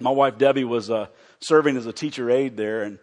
[0.00, 1.06] My wife Debbie was uh,
[1.40, 2.82] serving as a teacher aide there.
[2.82, 2.98] And,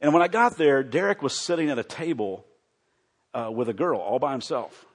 [0.00, 2.46] and when I got there, Derek was sitting at a table
[3.34, 4.86] uh, with a girl all by himself.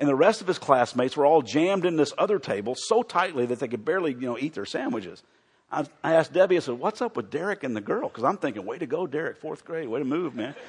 [0.00, 3.46] And the rest of his classmates were all jammed in this other table so tightly
[3.46, 5.22] that they could barely, you know, eat their sandwiches.
[5.70, 8.08] I, I asked Debbie, I said, what's up with Derek and the girl?
[8.08, 10.54] Because I'm thinking, way to go, Derek, fourth grade, way to move, man.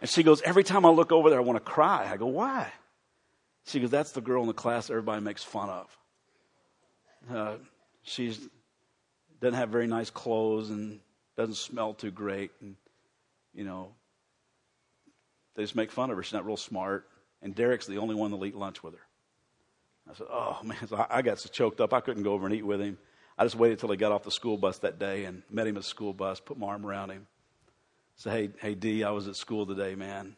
[0.00, 2.08] And she goes, Every time I look over there, I want to cry.
[2.10, 2.70] I go, Why?
[3.66, 5.98] She goes, That's the girl in the class everybody makes fun of.
[7.28, 7.54] Uh,
[8.02, 8.36] she
[9.40, 11.00] doesn't have very nice clothes and
[11.36, 12.52] doesn't smell too great.
[12.60, 12.76] And,
[13.52, 13.95] you know,
[15.56, 16.22] they just make fun of her.
[16.22, 17.08] She's not real smart.
[17.42, 19.00] And Derek's the only one that'll eat lunch with her.
[20.10, 20.86] I said, Oh, man.
[20.86, 22.98] So I got so choked up, I couldn't go over and eat with him.
[23.38, 25.76] I just waited till he got off the school bus that day and met him
[25.76, 27.26] at the school bus, put my arm around him.
[28.16, 30.36] Say, hey, hey, D, I was at school today, man.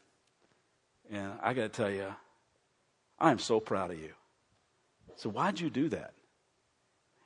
[1.11, 2.13] And I got to tell you,
[3.21, 4.13] I am so proud of you.
[5.17, 6.13] So why'd you do that?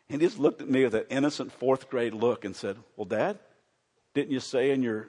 [0.09, 3.07] And he just looked at me with an innocent fourth grade look and said, Well,
[3.07, 3.39] Dad,
[4.13, 5.09] didn't you say in your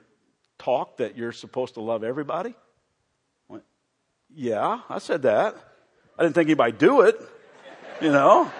[0.58, 2.54] talk that you're supposed to love everybody?
[4.34, 5.54] Yeah, I said that.
[6.18, 7.20] I didn't think anybody do it,
[8.00, 8.50] you know.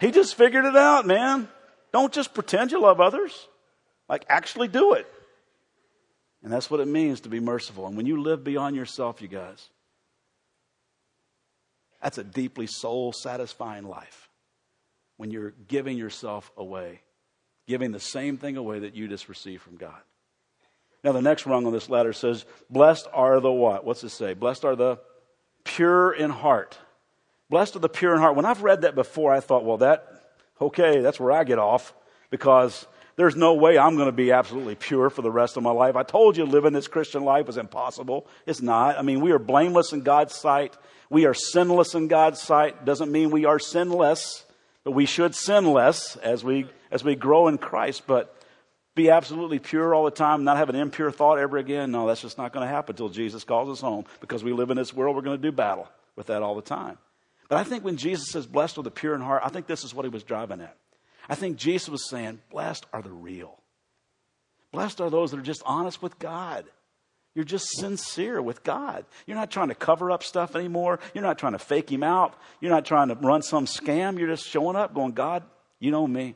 [0.00, 1.48] he just figured it out, man.
[1.92, 3.48] Don't just pretend you love others.
[4.08, 5.06] Like, actually do it.
[6.42, 7.86] And that's what it means to be merciful.
[7.86, 9.68] And when you live beyond yourself, you guys,
[12.02, 14.28] that's a deeply soul satisfying life.
[15.16, 17.00] When you're giving yourself away,
[17.66, 20.00] giving the same thing away that you just received from God.
[21.06, 23.84] Now, the next rung on this ladder says, Blessed are the what?
[23.84, 24.34] What's it say?
[24.34, 24.98] Blessed are the
[25.62, 26.76] pure in heart.
[27.48, 28.34] Blessed are the pure in heart.
[28.34, 30.04] When I've read that before, I thought, well, that,
[30.60, 31.94] okay, that's where I get off
[32.28, 35.70] because there's no way I'm going to be absolutely pure for the rest of my
[35.70, 35.94] life.
[35.94, 38.26] I told you living this Christian life is impossible.
[38.44, 38.98] It's not.
[38.98, 40.76] I mean, we are blameless in God's sight.
[41.08, 42.84] We are sinless in God's sight.
[42.84, 44.44] Doesn't mean we are sinless,
[44.82, 48.08] but we should sin less as we, as we grow in Christ.
[48.08, 48.35] But
[48.96, 51.92] be absolutely pure all the time, not have an impure thought ever again.
[51.92, 54.06] No, that's just not going to happen until Jesus calls us home.
[54.20, 56.62] Because we live in this world, we're going to do battle with that all the
[56.62, 56.98] time.
[57.48, 59.84] But I think when Jesus says, blessed are the pure in heart, I think this
[59.84, 60.76] is what he was driving at.
[61.28, 63.58] I think Jesus was saying, blessed are the real.
[64.72, 66.64] Blessed are those that are just honest with God.
[67.34, 69.04] You're just sincere with God.
[69.26, 71.00] You're not trying to cover up stuff anymore.
[71.12, 72.34] You're not trying to fake him out.
[72.62, 74.18] You're not trying to run some scam.
[74.18, 75.42] You're just showing up, going, God,
[75.78, 76.34] you know me.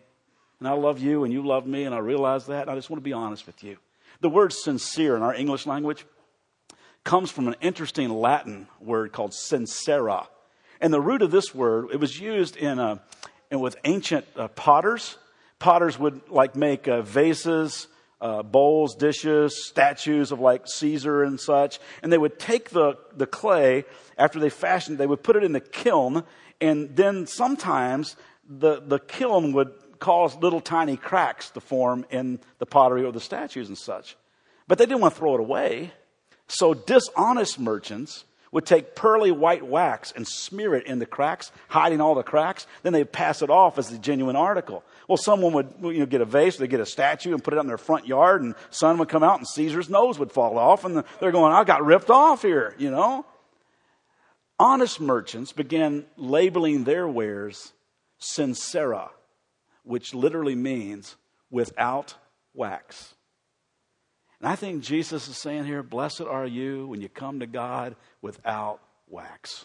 [0.61, 2.62] And I love you, and you love me, and I realize that.
[2.62, 3.79] And I just want to be honest with you.
[4.20, 6.05] The word sincere in our English language
[7.03, 10.29] comes from an interesting Latin word called sincera.
[10.81, 12.99] And the root of this word, it was used in, a, uh,
[13.51, 15.16] in with ancient uh, potters.
[15.59, 17.88] Potters would like make uh, vases,
[18.20, 21.79] uh, bowls, dishes, statues of like Caesar and such.
[22.03, 23.85] And they would take the, the clay
[24.18, 26.25] after they fashioned, they would put it in the kiln.
[26.61, 32.66] And then sometimes the, the kiln would cause little tiny cracks to form in the
[32.66, 34.16] pottery or the statues and such.
[34.66, 35.92] But they didn't want to throw it away.
[36.48, 42.00] So dishonest merchants would take pearly white wax and smear it in the cracks, hiding
[42.00, 42.66] all the cracks.
[42.82, 44.82] Then they'd pass it off as the genuine article.
[45.06, 47.58] Well, someone would you know, get a vase, they'd get a statue and put it
[47.58, 50.58] out in their front yard, and sun would come out and Caesar's nose would fall
[50.58, 53.24] off, and they're going, I got ripped off here, you know?
[54.58, 57.72] Honest merchants began labeling their wares
[58.18, 59.10] sincera,
[59.90, 61.16] which literally means
[61.50, 62.14] without
[62.55, 63.16] wax.
[64.38, 67.96] And I think Jesus is saying here, blessed are you when you come to God
[68.22, 69.64] without wax.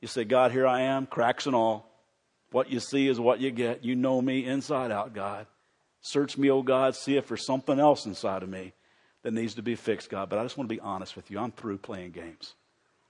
[0.00, 1.86] You say, God, here I am, cracks and all.
[2.50, 3.84] What you see is what you get.
[3.84, 5.46] You know me inside out, God.
[6.00, 8.72] Search me, oh God, see if there's something else inside of me
[9.22, 10.30] that needs to be fixed, God.
[10.30, 11.38] But I just want to be honest with you.
[11.38, 12.54] I'm through playing games.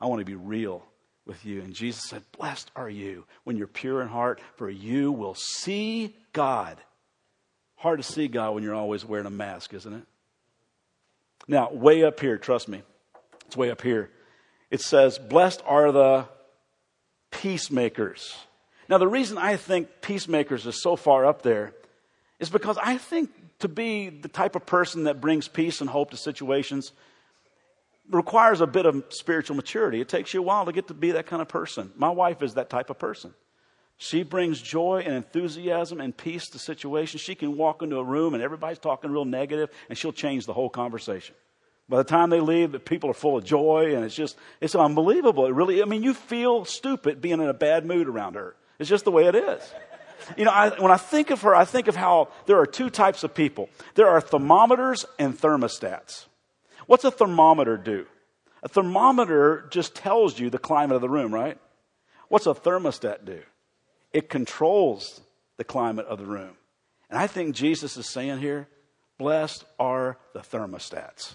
[0.00, 0.83] I want to be real
[1.26, 1.61] with you.
[1.61, 6.16] And Jesus said, Blessed are you when you're pure in heart, for you will see
[6.32, 6.78] God.
[7.76, 10.04] Hard to see God when you're always wearing a mask, isn't it?
[11.48, 12.82] Now, way up here, trust me,
[13.46, 14.11] it's way up here.
[14.70, 16.26] It says, Blessed are the
[17.30, 18.37] peacemakers.
[18.88, 21.72] Now, the reason I think peacemakers is so far up there
[22.38, 23.30] is because I think
[23.61, 26.92] to be the type of person that brings peace and hope to situations
[28.10, 30.00] requires a bit of spiritual maturity.
[30.00, 31.92] It takes you a while to get to be that kind of person.
[31.96, 33.34] My wife is that type of person.
[33.96, 37.20] She brings joy and enthusiasm and peace to situations.
[37.20, 40.52] She can walk into a room and everybody's talking real negative, and she'll change the
[40.52, 41.36] whole conversation.
[41.88, 44.74] By the time they leave, the people are full of joy, and it's just, it's
[44.74, 45.46] unbelievable.
[45.46, 48.56] It really, I mean, you feel stupid being in a bad mood around her.
[48.78, 49.62] It's just the way it is.
[50.36, 52.90] You know, I, when I think of her, I think of how there are two
[52.90, 56.26] types of people there are thermometers and thermostats.
[56.87, 58.07] What's a thermometer do?
[58.62, 61.59] A thermometer just tells you the climate of the room, right?
[62.29, 63.42] What's a thermostat do?
[64.12, 65.21] It controls
[65.57, 66.57] the climate of the room.
[67.11, 68.68] And I think Jesus is saying here,
[69.18, 71.35] blessed are the thermostats.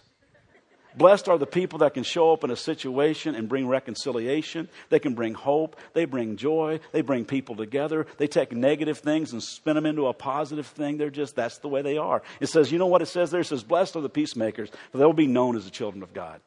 [0.97, 4.67] Blessed are the people that can show up in a situation and bring reconciliation.
[4.89, 5.75] They can bring hope.
[5.93, 6.79] They bring joy.
[6.91, 8.07] They bring people together.
[8.17, 10.97] They take negative things and spin them into a positive thing.
[10.97, 12.23] They're just, that's the way they are.
[12.39, 13.41] It says, you know what it says there?
[13.41, 16.41] It says, blessed are the peacemakers, for they'll be known as the children of God.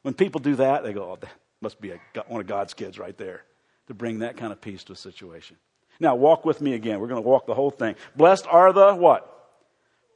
[0.00, 2.98] When people do that, they go, oh, that must be a, one of God's kids
[2.98, 3.42] right there
[3.88, 5.56] to bring that kind of peace to a situation.
[6.00, 6.98] Now, walk with me again.
[6.98, 7.94] We're going to walk the whole thing.
[8.16, 9.28] Blessed are the what?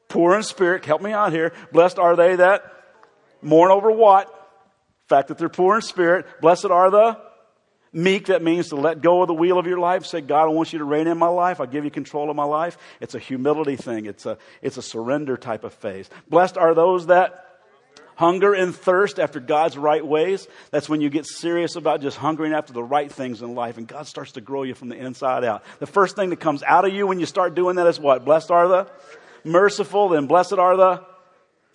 [0.09, 0.85] Poor in spirit.
[0.85, 1.53] Help me out here.
[1.73, 2.73] Blessed are they that
[3.46, 4.26] mourn over what?
[5.09, 6.26] The fact that they're poor in spirit.
[6.40, 7.18] Blessed are the
[7.92, 8.26] meek.
[8.26, 10.04] That means to let go of the wheel of your life.
[10.04, 11.61] Say, God, I want you to reign in my life.
[11.61, 12.76] I give you control of my life.
[13.00, 14.06] It's a humility thing.
[14.06, 16.11] It's a, it's a surrender type of phase.
[16.28, 17.46] Blessed are those that
[18.16, 22.52] hunger and thirst after God's right ways, that's when you get serious about just hungering
[22.52, 25.44] after the right things in life and God starts to grow you from the inside
[25.44, 25.62] out.
[25.78, 28.24] The first thing that comes out of you when you start doing that is what?
[28.24, 28.90] Blessed are the
[29.44, 31.04] merciful, then blessed are the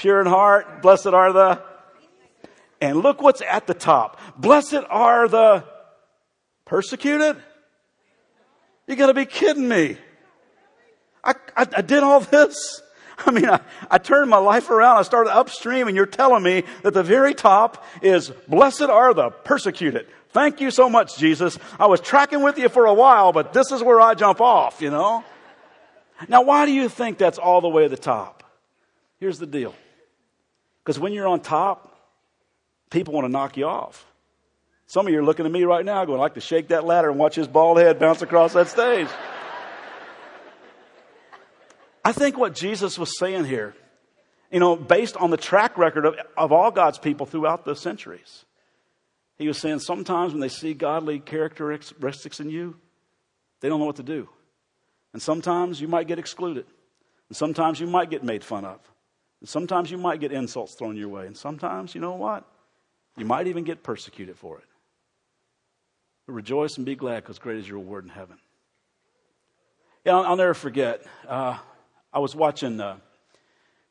[0.01, 1.61] pure in heart, blessed are the
[2.81, 4.19] and look what's at the top.
[4.35, 5.63] Blessed are the
[6.65, 7.37] persecuted.
[8.87, 9.97] You gotta be kidding me.
[11.23, 12.81] I, I, I did all this.
[13.27, 13.59] I mean, I,
[13.91, 14.97] I turned my life around.
[14.97, 19.29] I started upstream and you're telling me that the very top is blessed are the
[19.29, 20.07] persecuted.
[20.29, 21.59] Thank you so much, Jesus.
[21.79, 24.81] I was tracking with you for a while, but this is where I jump off,
[24.81, 25.23] you know?
[26.27, 28.43] Now, why do you think that's all the way to the top?
[29.19, 29.75] Here's the deal.
[30.83, 31.95] Because when you're on top,
[32.89, 34.05] people want to knock you off.
[34.87, 36.85] Some of you are looking at me right now going, I'd like to shake that
[36.85, 39.07] ladder and watch his bald head bounce across that stage.
[42.03, 43.73] I think what Jesus was saying here,
[44.51, 48.43] you know, based on the track record of, of all God's people throughout the centuries,
[49.37, 52.75] he was saying sometimes when they see godly characteristics in you,
[53.61, 54.27] they don't know what to do.
[55.13, 56.65] And sometimes you might get excluded.
[57.29, 58.79] And sometimes you might get made fun of.
[59.43, 61.25] Sometimes you might get insults thrown your way.
[61.25, 62.45] And sometimes, you know what?
[63.17, 64.65] You might even get persecuted for it.
[66.27, 68.37] But rejoice and be glad because great is your reward in heaven.
[70.05, 71.03] Yeah, I'll, I'll never forget.
[71.27, 71.57] Uh,
[72.13, 72.97] I was watching, uh,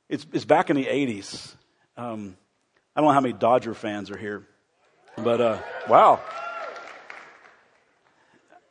[0.09, 1.55] it's, it's back in the 80s.
[1.97, 2.37] Um,
[2.95, 4.47] I don't know how many Dodger fans are here,
[5.17, 5.59] but uh,
[5.89, 6.21] wow.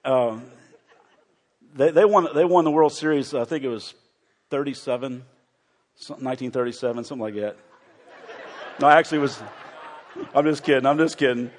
[0.03, 0.45] Um,
[1.73, 3.93] they, they, won, they won the World Series, I think it was
[4.49, 5.23] 37,
[6.07, 7.57] 1937, something like that.
[8.79, 9.41] No, I actually, was,
[10.33, 11.51] I'm just kidding, I'm just kidding.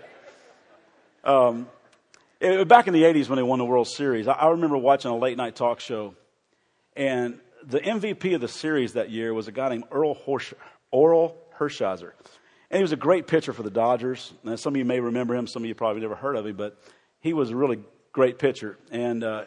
[1.22, 1.68] Um,
[2.40, 5.11] it, back in the 80s when they won the World Series, I, I remember watching
[5.11, 6.14] a late night talk show,
[6.96, 10.55] and the MVP of the series that year was a guy named Earl, Horsch,
[10.92, 12.12] Orel Hershiser.
[12.70, 14.33] And he was a great pitcher for the Dodgers.
[14.44, 16.57] Now, some of you may remember him, some of you probably never heard of him,
[16.57, 16.79] but
[17.20, 17.81] he was a really
[18.12, 18.79] great pitcher.
[18.90, 19.44] And uh,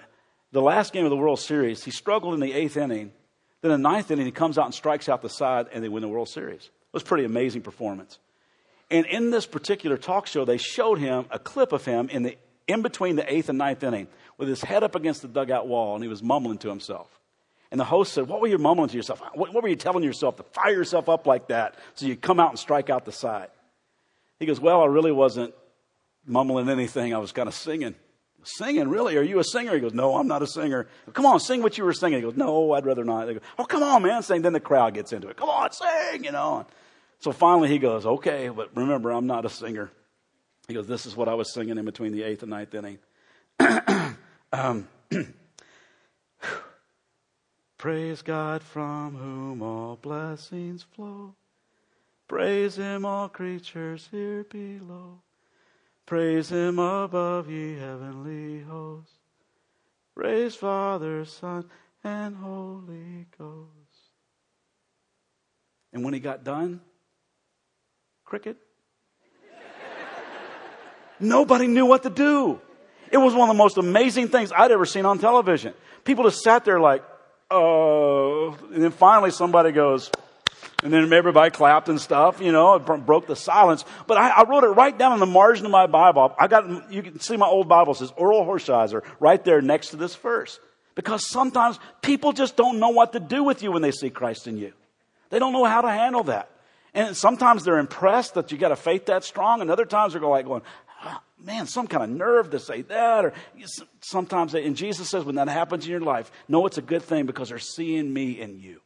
[0.51, 3.12] the last game of the World Series, he struggled in the eighth inning.
[3.63, 6.02] Then the ninth inning, he comes out and strikes out the side, and they win
[6.02, 6.65] the World Series.
[6.65, 8.19] It was pretty amazing performance.
[8.91, 12.38] And in this particular talk show, they showed him a clip of him in, the,
[12.67, 15.95] in between the eighth and ninth inning with his head up against the dugout wall,
[15.95, 17.08] and he was mumbling to himself.
[17.71, 19.21] And the host said, What were you mumbling to yourself?
[19.34, 22.41] What, what were you telling yourself to fire yourself up like that so you come
[22.41, 23.47] out and strike out the side?
[24.39, 25.54] He goes, Well, I really wasn't
[26.26, 27.13] mumbling anything.
[27.15, 27.95] I was kind of singing.
[28.43, 29.17] Singing, really?
[29.17, 29.73] Are you a singer?
[29.73, 30.88] He goes, No, I'm not a singer.
[31.13, 32.19] Come on, sing what you were singing.
[32.19, 33.25] He goes, No, I'd rather not.
[33.25, 34.41] They go, Oh, come on, man, sing.
[34.41, 35.38] Then the crowd gets into it.
[35.38, 36.65] Come on, sing, you know.
[37.19, 39.91] So finally he goes, Okay, but remember, I'm not a singer.
[40.67, 42.99] He goes, This is what I was singing in between the eighth and ninth inning.
[44.51, 44.88] um,
[47.77, 51.36] Praise God from whom all blessings flow.
[52.29, 55.19] Praise Him, all creatures here below.
[56.05, 59.13] Praise Him above, ye heavenly hosts.
[60.15, 61.65] Praise Father, Son,
[62.03, 63.69] and Holy Ghost.
[65.91, 66.81] And when he got done,
[68.25, 68.57] cricket.
[71.19, 72.59] Nobody knew what to do.
[73.11, 75.73] It was one of the most amazing things I'd ever seen on television.
[76.03, 77.03] People just sat there like,
[77.49, 78.57] oh.
[78.73, 80.09] And then finally somebody goes,
[80.84, 83.86] and then everybody clapped and stuff, you know, it broke the silence.
[84.06, 86.36] But I, I, wrote it right down on the margin of my Bible.
[86.38, 89.96] I got, you can see my old Bible says Orel Hershiser right there next to
[89.96, 90.60] this verse.
[90.96, 94.46] Because sometimes people just don't know what to do with you when they see Christ
[94.46, 94.74] in you.
[95.30, 96.50] They don't know how to handle that.
[96.93, 100.22] And sometimes they're impressed that you got a faith that strong, and other times they're
[100.22, 100.62] like going,
[101.04, 103.26] ah, man, some kind of nerve to say that.
[103.26, 103.34] Or
[104.02, 107.26] sometimes, and Jesus says when that happens in your life, know it's a good thing
[107.26, 108.82] because they're seeing me in you.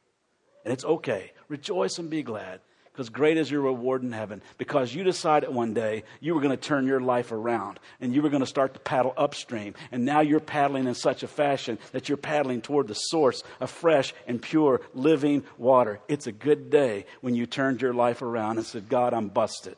[0.68, 1.32] And it's okay.
[1.48, 2.60] Rejoice and be glad
[2.92, 4.42] because great is your reward in heaven.
[4.58, 8.22] Because you decided one day you were going to turn your life around and you
[8.22, 9.76] were going to start to paddle upstream.
[9.94, 13.72] And now you're paddling in such a fashion that you're paddling toward the source of
[13.72, 16.02] fresh and pure living water.
[16.10, 19.78] It's a good day when you turned your life around and said, God, I'm busted.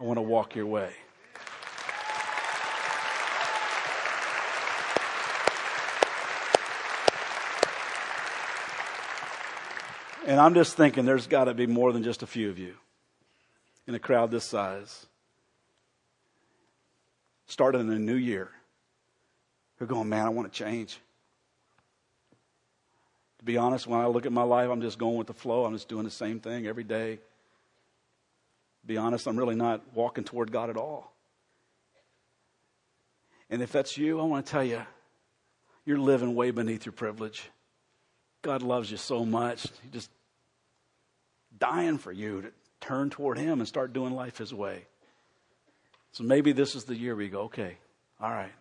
[0.00, 0.90] I want to walk your way.
[10.26, 12.74] And I'm just thinking there's got to be more than just a few of you
[13.86, 15.06] in a crowd this size.
[17.46, 18.50] Starting in a new year.
[19.76, 20.98] Who are going, man, I want to change.
[23.40, 25.66] To be honest, when I look at my life, I'm just going with the flow.
[25.66, 27.16] I'm just doing the same thing every day.
[27.16, 31.12] To be honest, I'm really not walking toward God at all.
[33.50, 34.80] And if that's you, I want to tell you,
[35.84, 37.50] you're living way beneath your privilege.
[38.44, 39.66] God loves you so much.
[39.82, 40.10] He just
[41.58, 44.84] dying for you to turn toward Him and start doing life His way.
[46.12, 47.78] So maybe this is the year we go, okay,
[48.20, 48.52] all right,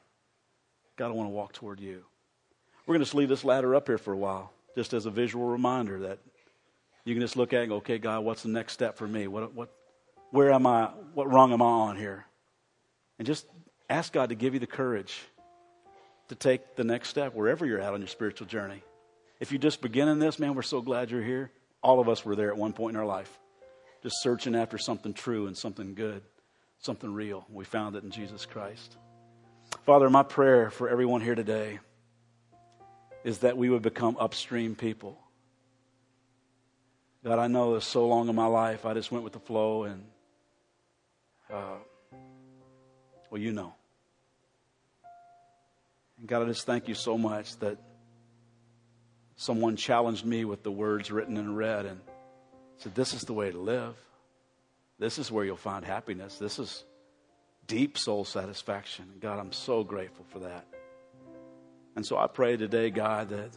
[0.96, 2.04] God, I want to walk toward you.
[2.86, 5.12] We're going to just leave this ladder up here for a while, just as a
[5.12, 6.20] visual reminder that
[7.04, 9.08] you can just look at it and go, okay, God, what's the next step for
[9.08, 9.28] me?
[9.28, 9.70] What, what,
[10.32, 10.86] where am I?
[11.14, 12.26] What rung am I on here?
[13.20, 13.46] And just
[13.90, 15.22] ask God to give you the courage
[16.30, 18.82] to take the next step wherever you're at on your spiritual journey.
[19.44, 21.52] If you're just begin in this, man, we're so glad you're here.
[21.82, 23.30] All of us were there at one point in our life,
[24.02, 26.22] just searching after something true and something good,
[26.80, 27.46] something real.
[27.52, 28.96] We found it in Jesus Christ.
[29.86, 31.82] Father, my prayer for everyone here today
[33.26, 35.20] is that we would become upstream people.
[37.26, 39.84] God, I know there's so long in my life I just went with the flow
[39.84, 40.06] and,
[41.52, 41.80] uh,
[43.30, 43.74] well, you know.
[46.18, 47.78] And God, I just thank you so much that
[49.44, 52.00] someone challenged me with the words written in red and
[52.78, 53.96] said, This is the way to live.
[55.00, 56.38] This is where you'll find happiness.
[56.38, 56.86] This is
[57.68, 59.06] deep soul satisfaction.
[59.20, 60.66] God, I'm so grateful for that.
[61.98, 63.50] And so I pray today, God, that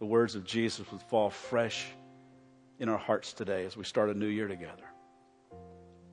[0.00, 1.86] the words of Jesus would fall fresh
[2.78, 4.84] in our hearts today as we start a new year together.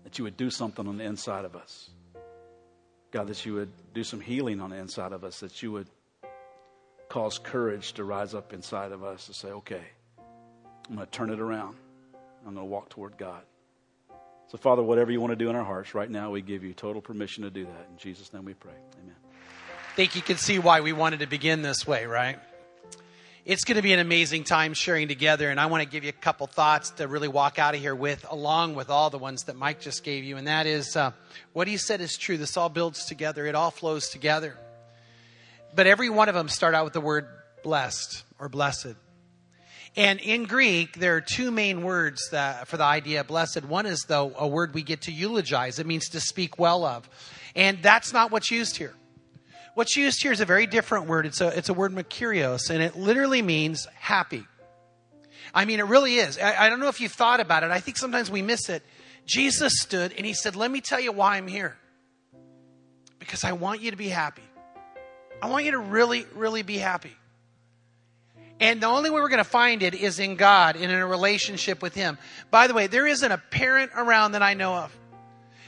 [0.06, 1.90] That you would do something on the inside of us.
[3.12, 5.88] God, that you would do some healing on the inside of us, that you would
[7.14, 9.84] cause courage to rise up inside of us to say, okay,
[10.90, 11.76] I'm going to turn it around.
[12.40, 13.44] I'm going to walk toward God.
[14.48, 16.74] So, Father, whatever you want to do in our hearts right now, we give you
[16.74, 17.88] total permission to do that.
[17.92, 18.74] In Jesus' name we pray.
[19.04, 19.16] Amen.
[19.92, 22.40] I think you can see why we wanted to begin this way, right?
[23.46, 26.10] It's going to be an amazing time sharing together, and I want to give you
[26.10, 29.44] a couple thoughts to really walk out of here with, along with all the ones
[29.44, 30.38] that Mike just gave you.
[30.38, 31.12] And that is uh,
[31.52, 32.38] what he said is true.
[32.38, 34.58] This all builds together, it all flows together.
[35.76, 37.28] But every one of them start out with the word
[37.64, 38.96] blessed or blessed.
[39.96, 43.64] And in Greek, there are two main words that, for the idea of blessed.
[43.64, 45.78] One is, though, a word we get to eulogize.
[45.78, 47.08] It means to speak well of.
[47.56, 48.94] And that's not what's used here.
[49.76, 51.26] What's used here is a very different word.
[51.26, 54.46] It's a, it's a word makarios, and it literally means happy.
[55.54, 56.38] I mean, it really is.
[56.38, 57.72] I, I don't know if you've thought about it.
[57.72, 58.84] I think sometimes we miss it.
[59.26, 61.78] Jesus stood and he said, Let me tell you why I'm here.
[63.20, 64.44] Because I want you to be happy.
[65.44, 67.12] I want you to really, really be happy.
[68.62, 71.06] And the only way we're going to find it is in God and in a
[71.06, 72.18] relationship with Him.
[72.50, 74.98] By the way, there isn't a parent around that I know of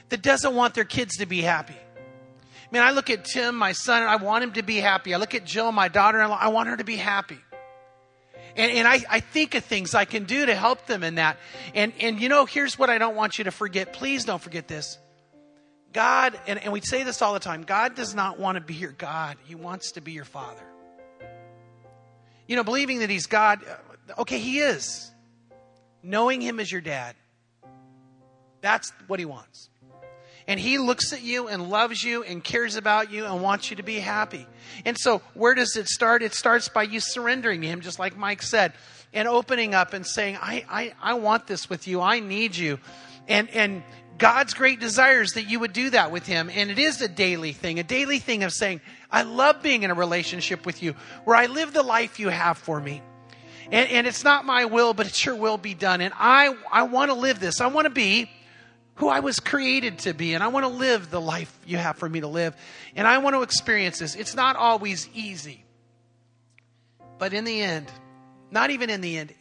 [0.08, 1.76] that doesn't want their kids to be happy.
[1.76, 5.14] I mean, I look at Tim, my son, and I want him to be happy.
[5.14, 7.40] I look at Jill, my daughter in law, I want her to be happy.
[8.56, 11.38] And, and I, I think of things I can do to help them in that.
[11.74, 13.92] And, and you know, here's what I don't want you to forget.
[13.92, 14.98] Please don't forget this.
[15.96, 18.74] God, and, and we say this all the time God does not want to be
[18.74, 20.62] your God, He wants to be your Father.
[22.48, 25.10] You know, believing that He's God, uh, okay, He is.
[26.04, 27.16] Knowing Him as your dad,
[28.60, 29.70] that's what He wants.
[30.48, 33.78] And he looks at you and loves you and cares about you and wants you
[33.78, 34.46] to be happy.
[34.86, 36.22] And so, where does it start?
[36.22, 38.74] It starts by you surrendering to him, just like Mike said,
[39.12, 42.00] and opening up and saying, I, I, I want this with you.
[42.00, 42.78] I need you.
[43.28, 43.82] And, and
[44.18, 46.50] God's great desires that you would do that with him.
[46.54, 49.92] And it is a daily thing, a daily thing of saying, I love being in
[49.92, 50.96] a relationship with you
[51.26, 53.02] where I live the life you have for me.
[53.72, 56.02] And, and it's not my will, but it's your will be done.
[56.02, 57.62] And I, I want to live this.
[57.62, 58.30] I want to be
[58.96, 61.98] who I was created to be, and I want to live the life you have
[61.98, 62.56] for me to live,
[62.96, 64.16] and I want to experience this.
[64.16, 65.66] It's not always easy,
[67.18, 67.92] but in the end,
[68.52, 69.34] not even in the end,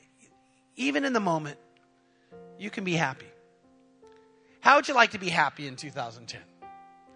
[0.77, 1.57] even in the moment,
[2.59, 3.27] you can be happy.
[4.65, 6.41] How would you like to be happy in 2010?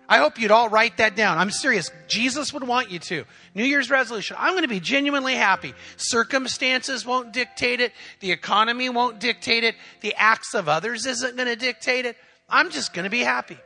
[0.07, 1.39] I hope you'd all write that down.
[1.39, 1.91] I'm serious.
[2.07, 3.25] Jesus would want you to.
[3.55, 4.37] New Year's resolution.
[4.39, 5.73] I'm going to be genuinely happy.
[5.97, 7.95] Circumstances won't dictate it.
[8.21, 9.77] The economy won't dictate it.
[10.03, 12.19] The acts of others isn't going to dictate it.
[12.51, 13.57] I'm just going to be happy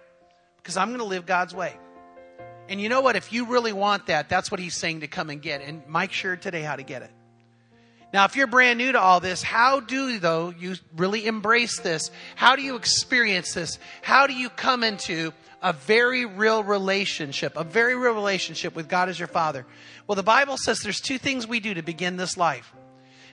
[0.59, 1.77] because I'm going to live God's way.
[2.69, 3.17] And you know what?
[3.17, 5.61] If you really want that, that's what he's saying to come and get.
[5.61, 7.11] And Mike shared today how to get it.
[8.13, 12.11] Now, if you're brand new to all this, how do, though, you really embrace this?
[12.35, 13.79] How do you experience this?
[14.03, 15.33] How do you come into
[15.63, 19.65] a very real relationship, a very real relationship with God as your Father?
[20.07, 22.75] Well, the Bible says there's two things we do to begin this life.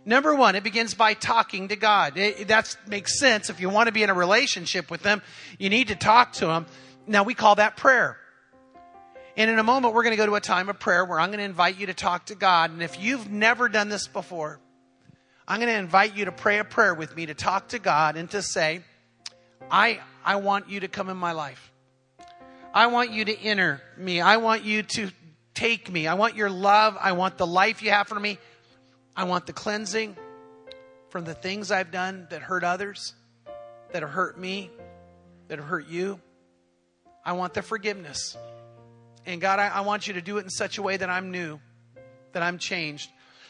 [0.05, 2.15] Number one, it begins by talking to God.
[2.15, 3.49] that makes sense.
[3.49, 5.21] If you want to be in a relationship with them,
[5.57, 6.65] you need to talk to Him.
[7.05, 8.17] Now, we call that prayer.
[9.35, 11.29] And in a moment, we're going to go to a time of prayer where I'm
[11.29, 12.71] going to invite you to talk to God.
[12.71, 14.59] And if you've never done this before,
[15.49, 18.17] I'm going to invite you to pray a prayer with me to talk to God
[18.17, 18.81] and to say,
[19.71, 21.71] I, I want you to come in my life.
[22.71, 24.21] I want you to enter me.
[24.21, 25.09] I want you to
[25.55, 26.05] take me.
[26.05, 26.97] I want your love.
[27.01, 28.37] I want the life you have for me.
[29.15, 30.15] I want the cleansing
[31.09, 33.15] from the things I've done that hurt others.
[33.91, 34.69] that have hurt me,
[35.47, 36.19] that have hurt you.
[37.25, 38.37] I want the forgiveness.
[39.25, 41.31] And God, I, I want you to do it in such a way that I'm
[41.31, 41.59] new,
[42.33, 43.09] that I'm changed.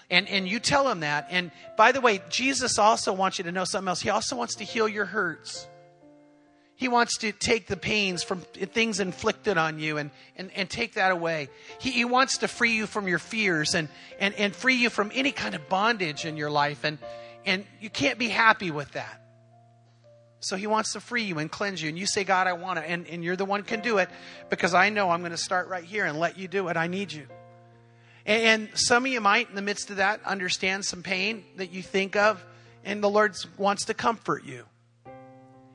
[0.09, 1.27] And, and you tell him that.
[1.29, 4.01] And by the way, Jesus also wants you to know something else.
[4.01, 5.67] He also wants to heal your hurts.
[6.75, 10.93] He wants to take the pains from things inflicted on you and, and, and take
[10.93, 11.49] that away.
[11.79, 15.11] He, he wants to free you from your fears and, and, and free you from
[15.13, 16.85] any kind of bondage in your life.
[16.85, 16.97] And,
[17.45, 19.21] and you can't be happy with that.
[20.39, 21.89] So he wants to free you and cleanse you.
[21.89, 22.85] And you say, God, I want it.
[22.87, 24.09] And, and you're the one can do it
[24.49, 26.77] because I know I'm going to start right here and let you do it.
[26.77, 27.27] I need you.
[28.29, 31.81] And, some of you might, in the midst of that, understand some pain that you
[31.81, 32.45] think of.
[32.85, 34.65] And the Lord wants to comfort you.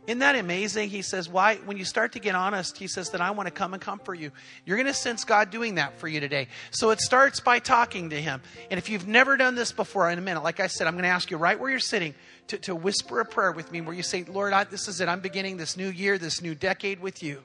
[0.07, 0.90] Isn't that amazing?
[0.90, 1.57] He says, Why?
[1.57, 4.20] When you start to get honest, he says that I want to come and comfort
[4.20, 4.30] you.
[4.64, 6.46] You're going to sense God doing that for you today.
[6.70, 8.40] So it starts by talking to him.
[8.70, 11.05] And if you've never done this before, in a minute, like I said, I'm going
[11.05, 12.14] to ask you right where you're sitting
[12.48, 15.09] to, to whisper a prayer with me where you say, Lord, I, this is it.
[15.09, 17.42] I'm beginning this new year, this new decade with you.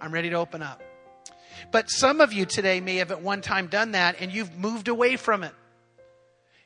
[0.00, 0.82] I'm ready to open up.
[1.72, 4.88] But some of you today may have at one time done that and you've moved
[4.88, 5.52] away from it.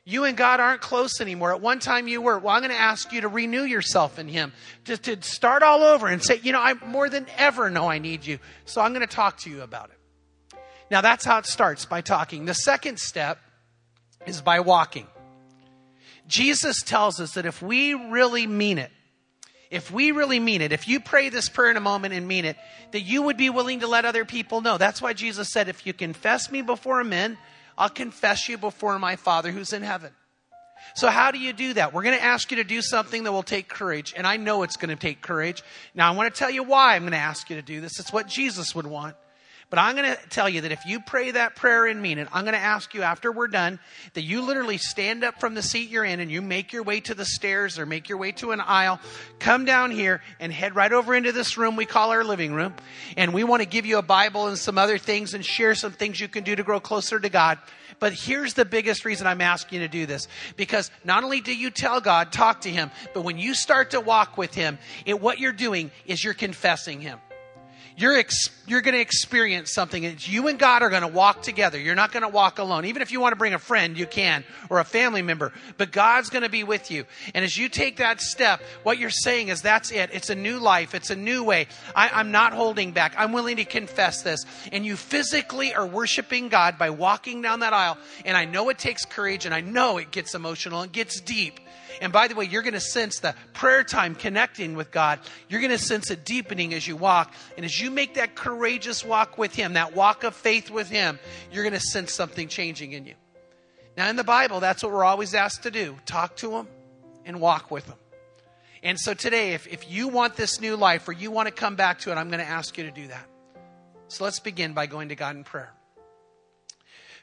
[0.05, 1.53] You and God aren't close anymore.
[1.53, 2.39] At one time you were.
[2.39, 5.83] Well, I'm going to ask you to renew yourself in Him, just to start all
[5.83, 8.39] over and say, you know, I more than ever know I need you.
[8.65, 10.59] So I'm going to talk to you about it.
[10.89, 12.45] Now that's how it starts by talking.
[12.45, 13.37] The second step
[14.25, 15.05] is by walking.
[16.27, 18.91] Jesus tells us that if we really mean it,
[19.69, 22.45] if we really mean it, if you pray this prayer in a moment and mean
[22.45, 22.57] it,
[22.91, 24.77] that you would be willing to let other people know.
[24.77, 27.37] That's why Jesus said, if you confess me before men,
[27.77, 30.11] I'll confess you before my Father who's in heaven.
[30.95, 31.93] So, how do you do that?
[31.93, 34.63] We're going to ask you to do something that will take courage, and I know
[34.63, 35.61] it's going to take courage.
[35.93, 37.99] Now, I want to tell you why I'm going to ask you to do this.
[37.99, 39.15] It's what Jesus would want.
[39.69, 42.27] But I'm going to tell you that if you pray that prayer and mean it,
[42.33, 43.79] I'm going to ask you after we're done
[44.13, 46.99] that you literally stand up from the seat you're in and you make your way
[47.01, 48.99] to the stairs or make your way to an aisle,
[49.37, 52.73] come down here and head right over into this room we call our living room.
[53.15, 55.91] And we want to give you a Bible and some other things and share some
[55.91, 57.59] things you can do to grow closer to God.
[57.99, 60.27] But here's the biggest reason I'm asking you to do this.
[60.57, 63.99] Because not only do you tell God, talk to Him, but when you start to
[63.99, 67.19] walk with Him, it, what you're doing is you're confessing Him
[67.99, 70.15] you're, ex- you're going to experience something.
[70.19, 71.77] You and God are going to walk together.
[71.77, 72.85] You're not going to walk alone.
[72.85, 75.51] Even if you want to bring a friend, you can, or a family member.
[75.77, 77.05] But God's going to be with you.
[77.33, 80.11] And as you take that step, what you're saying is that's it.
[80.13, 80.95] It's a new life.
[80.95, 81.67] It's a new way.
[81.93, 83.15] I, I'm not holding back.
[83.17, 84.45] I'm willing to confess this.
[84.71, 87.97] And you physically are worshiping God by walking down that aisle.
[88.23, 91.59] And I know it takes courage and I know it gets emotional and gets deep.
[92.01, 95.19] And by the way, you're going to sense the prayer time connecting with God.
[95.47, 97.33] You're going to sense a deepening as you walk.
[97.57, 101.19] And as you make that courageous walk with Him, that walk of faith with Him,
[101.51, 103.15] you're going to sense something changing in you.
[103.97, 106.67] Now, in the Bible, that's what we're always asked to do talk to Him
[107.25, 107.97] and walk with Him.
[108.81, 111.75] And so today, if, if you want this new life or you want to come
[111.75, 113.25] back to it, I'm going to ask you to do that.
[114.07, 115.73] So let's begin by going to God in prayer.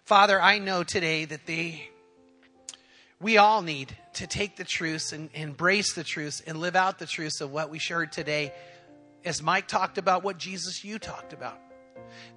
[0.05, 1.81] Father, I know today that the
[3.21, 7.07] we all need to take the truths and embrace the truths and live out the
[7.07, 8.53] truths of what we shared today
[9.25, 11.59] as Mike talked about what Jesus you talked about.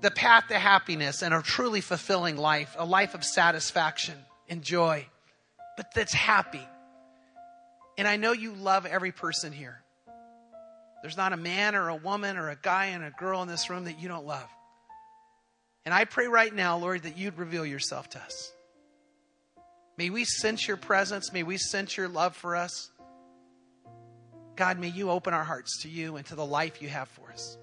[0.02, 4.16] The path to happiness and a truly fulfilling life, a life of satisfaction
[4.48, 5.06] and joy,
[5.78, 6.68] but that's happy.
[7.98, 9.82] And I know you love every person here.
[11.02, 13.70] There's not a man or a woman or a guy and a girl in this
[13.70, 14.48] room that you don't love.
[15.86, 18.52] And I pray right now, Lord, that you'd reveal yourself to us.
[20.00, 21.34] May we sense your presence.
[21.34, 22.90] May we sense your love for us.
[24.56, 27.30] God, may you open our hearts to you and to the life you have for
[27.30, 27.58] us.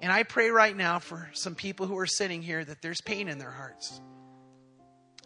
[0.00, 3.26] And I pray right now for some people who are sitting here that there's pain
[3.26, 4.00] in their hearts.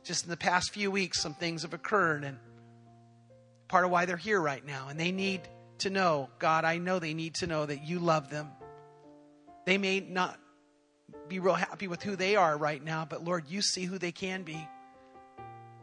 [0.04, 2.38] Just in the past few weeks, some things have occurred, and
[3.68, 4.88] part of why they're here right now.
[4.88, 5.42] And they need
[5.80, 8.48] to know, God, I know they need to know that you love them.
[9.66, 10.38] They may not
[11.28, 14.12] be real happy with who they are right now, but Lord, you see who they
[14.12, 14.68] can be.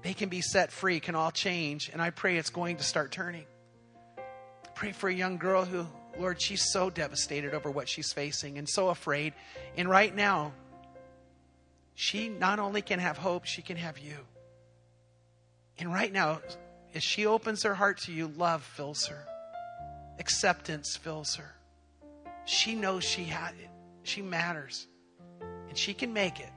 [0.02, 3.12] They can be set free, can all change, and I pray it's going to start
[3.12, 3.46] turning.
[4.76, 5.88] Pray for a young girl who,
[6.20, 9.34] Lord, she's so devastated over what she's facing and so afraid.
[9.78, 10.54] And right now,
[11.96, 14.18] she not only can have hope, she can have you.
[15.80, 16.42] And right now,
[16.94, 19.26] as she opens her heart to you, love fills her,
[20.20, 21.56] acceptance fills her.
[22.46, 23.70] She knows she had it,
[24.04, 24.88] she matters
[25.74, 26.52] and she can make it.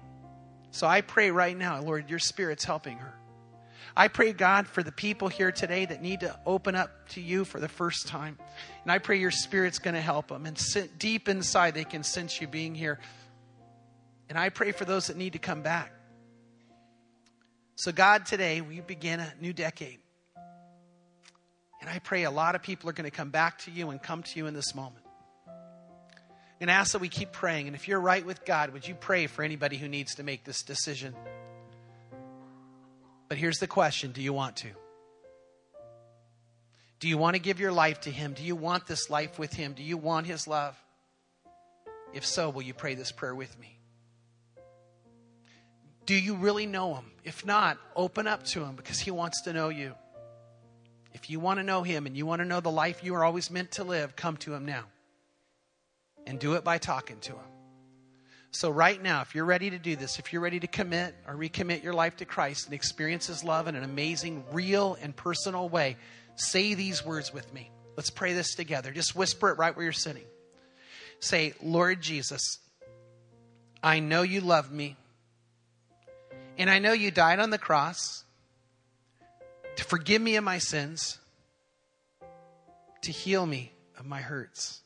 [0.73, 3.15] So I pray right now, Lord, your spirit's helping her.
[3.97, 7.47] I pray, God, for the people here today that need to open up to you
[7.47, 8.37] for the first time.
[8.83, 10.45] And I pray your spirit's going to help them.
[10.45, 13.01] And sit deep inside, they can sense you being here.
[14.29, 15.95] And I pray for those that need to come back.
[17.77, 20.01] So, God, today we begin a new decade.
[21.81, 24.03] And I pray a lot of people are going to come back to you and
[24.03, 25.06] come to you in this moment.
[26.61, 27.67] And ask that we keep praying.
[27.67, 30.45] And if you're right with God, would you pray for anybody who needs to make
[30.45, 31.15] this decision?
[33.29, 34.69] But here's the question Do you want to?
[36.99, 38.33] Do you want to give your life to Him?
[38.33, 39.75] Do you want this life with Him?
[39.75, 40.77] Do you want His love?
[42.15, 43.79] If so, will you pray this prayer with me?
[46.07, 47.05] Do you really know Him?
[47.25, 49.95] If not, open up to Him because He wants to know you.
[51.13, 53.25] If you want to know Him and you want to know the life you are
[53.25, 54.85] always meant to live, come to Him now.
[56.27, 57.51] And do it by talking to Him.
[58.51, 61.35] So, right now, if you're ready to do this, if you're ready to commit or
[61.35, 65.69] recommit your life to Christ and experience His love in an amazing, real, and personal
[65.69, 65.97] way,
[66.37, 67.71] say these words with me.
[67.97, 68.93] Let's pray this together.
[68.93, 70.25] Just whisper it right where you're sitting.
[71.21, 72.59] Say, Lord Jesus,
[73.83, 74.97] I know you love me,
[76.59, 78.25] and I know you died on the cross
[79.77, 81.19] to forgive me of my sins,
[83.03, 84.81] to heal me of my hurts,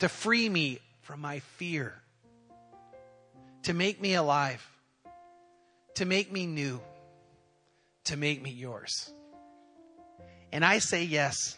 [0.00, 1.94] to free me from my fear,
[3.62, 4.66] to make me alive,
[5.94, 6.80] to make me new,
[8.04, 9.10] to make me yours.
[10.52, 11.56] And I say, Yes,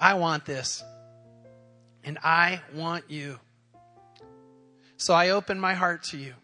[0.00, 0.82] I want this.
[2.06, 3.38] And I want you.
[4.98, 6.34] So I open my heart to you.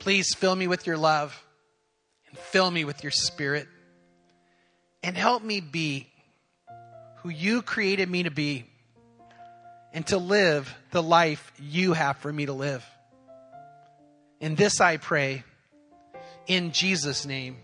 [0.00, 1.40] Please fill me with your love
[2.28, 3.68] and fill me with your spirit
[5.04, 6.08] and help me be
[7.18, 8.66] who you created me to be
[9.94, 12.84] and to live the life you have for me to live.
[14.40, 15.44] In this I pray
[16.46, 17.56] in Jesus' name.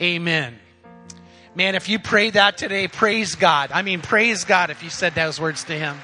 [0.00, 0.58] Amen.
[1.54, 3.70] Man, if you prayed that today, praise God.
[3.72, 5.96] I mean, praise God if you said those words to Him.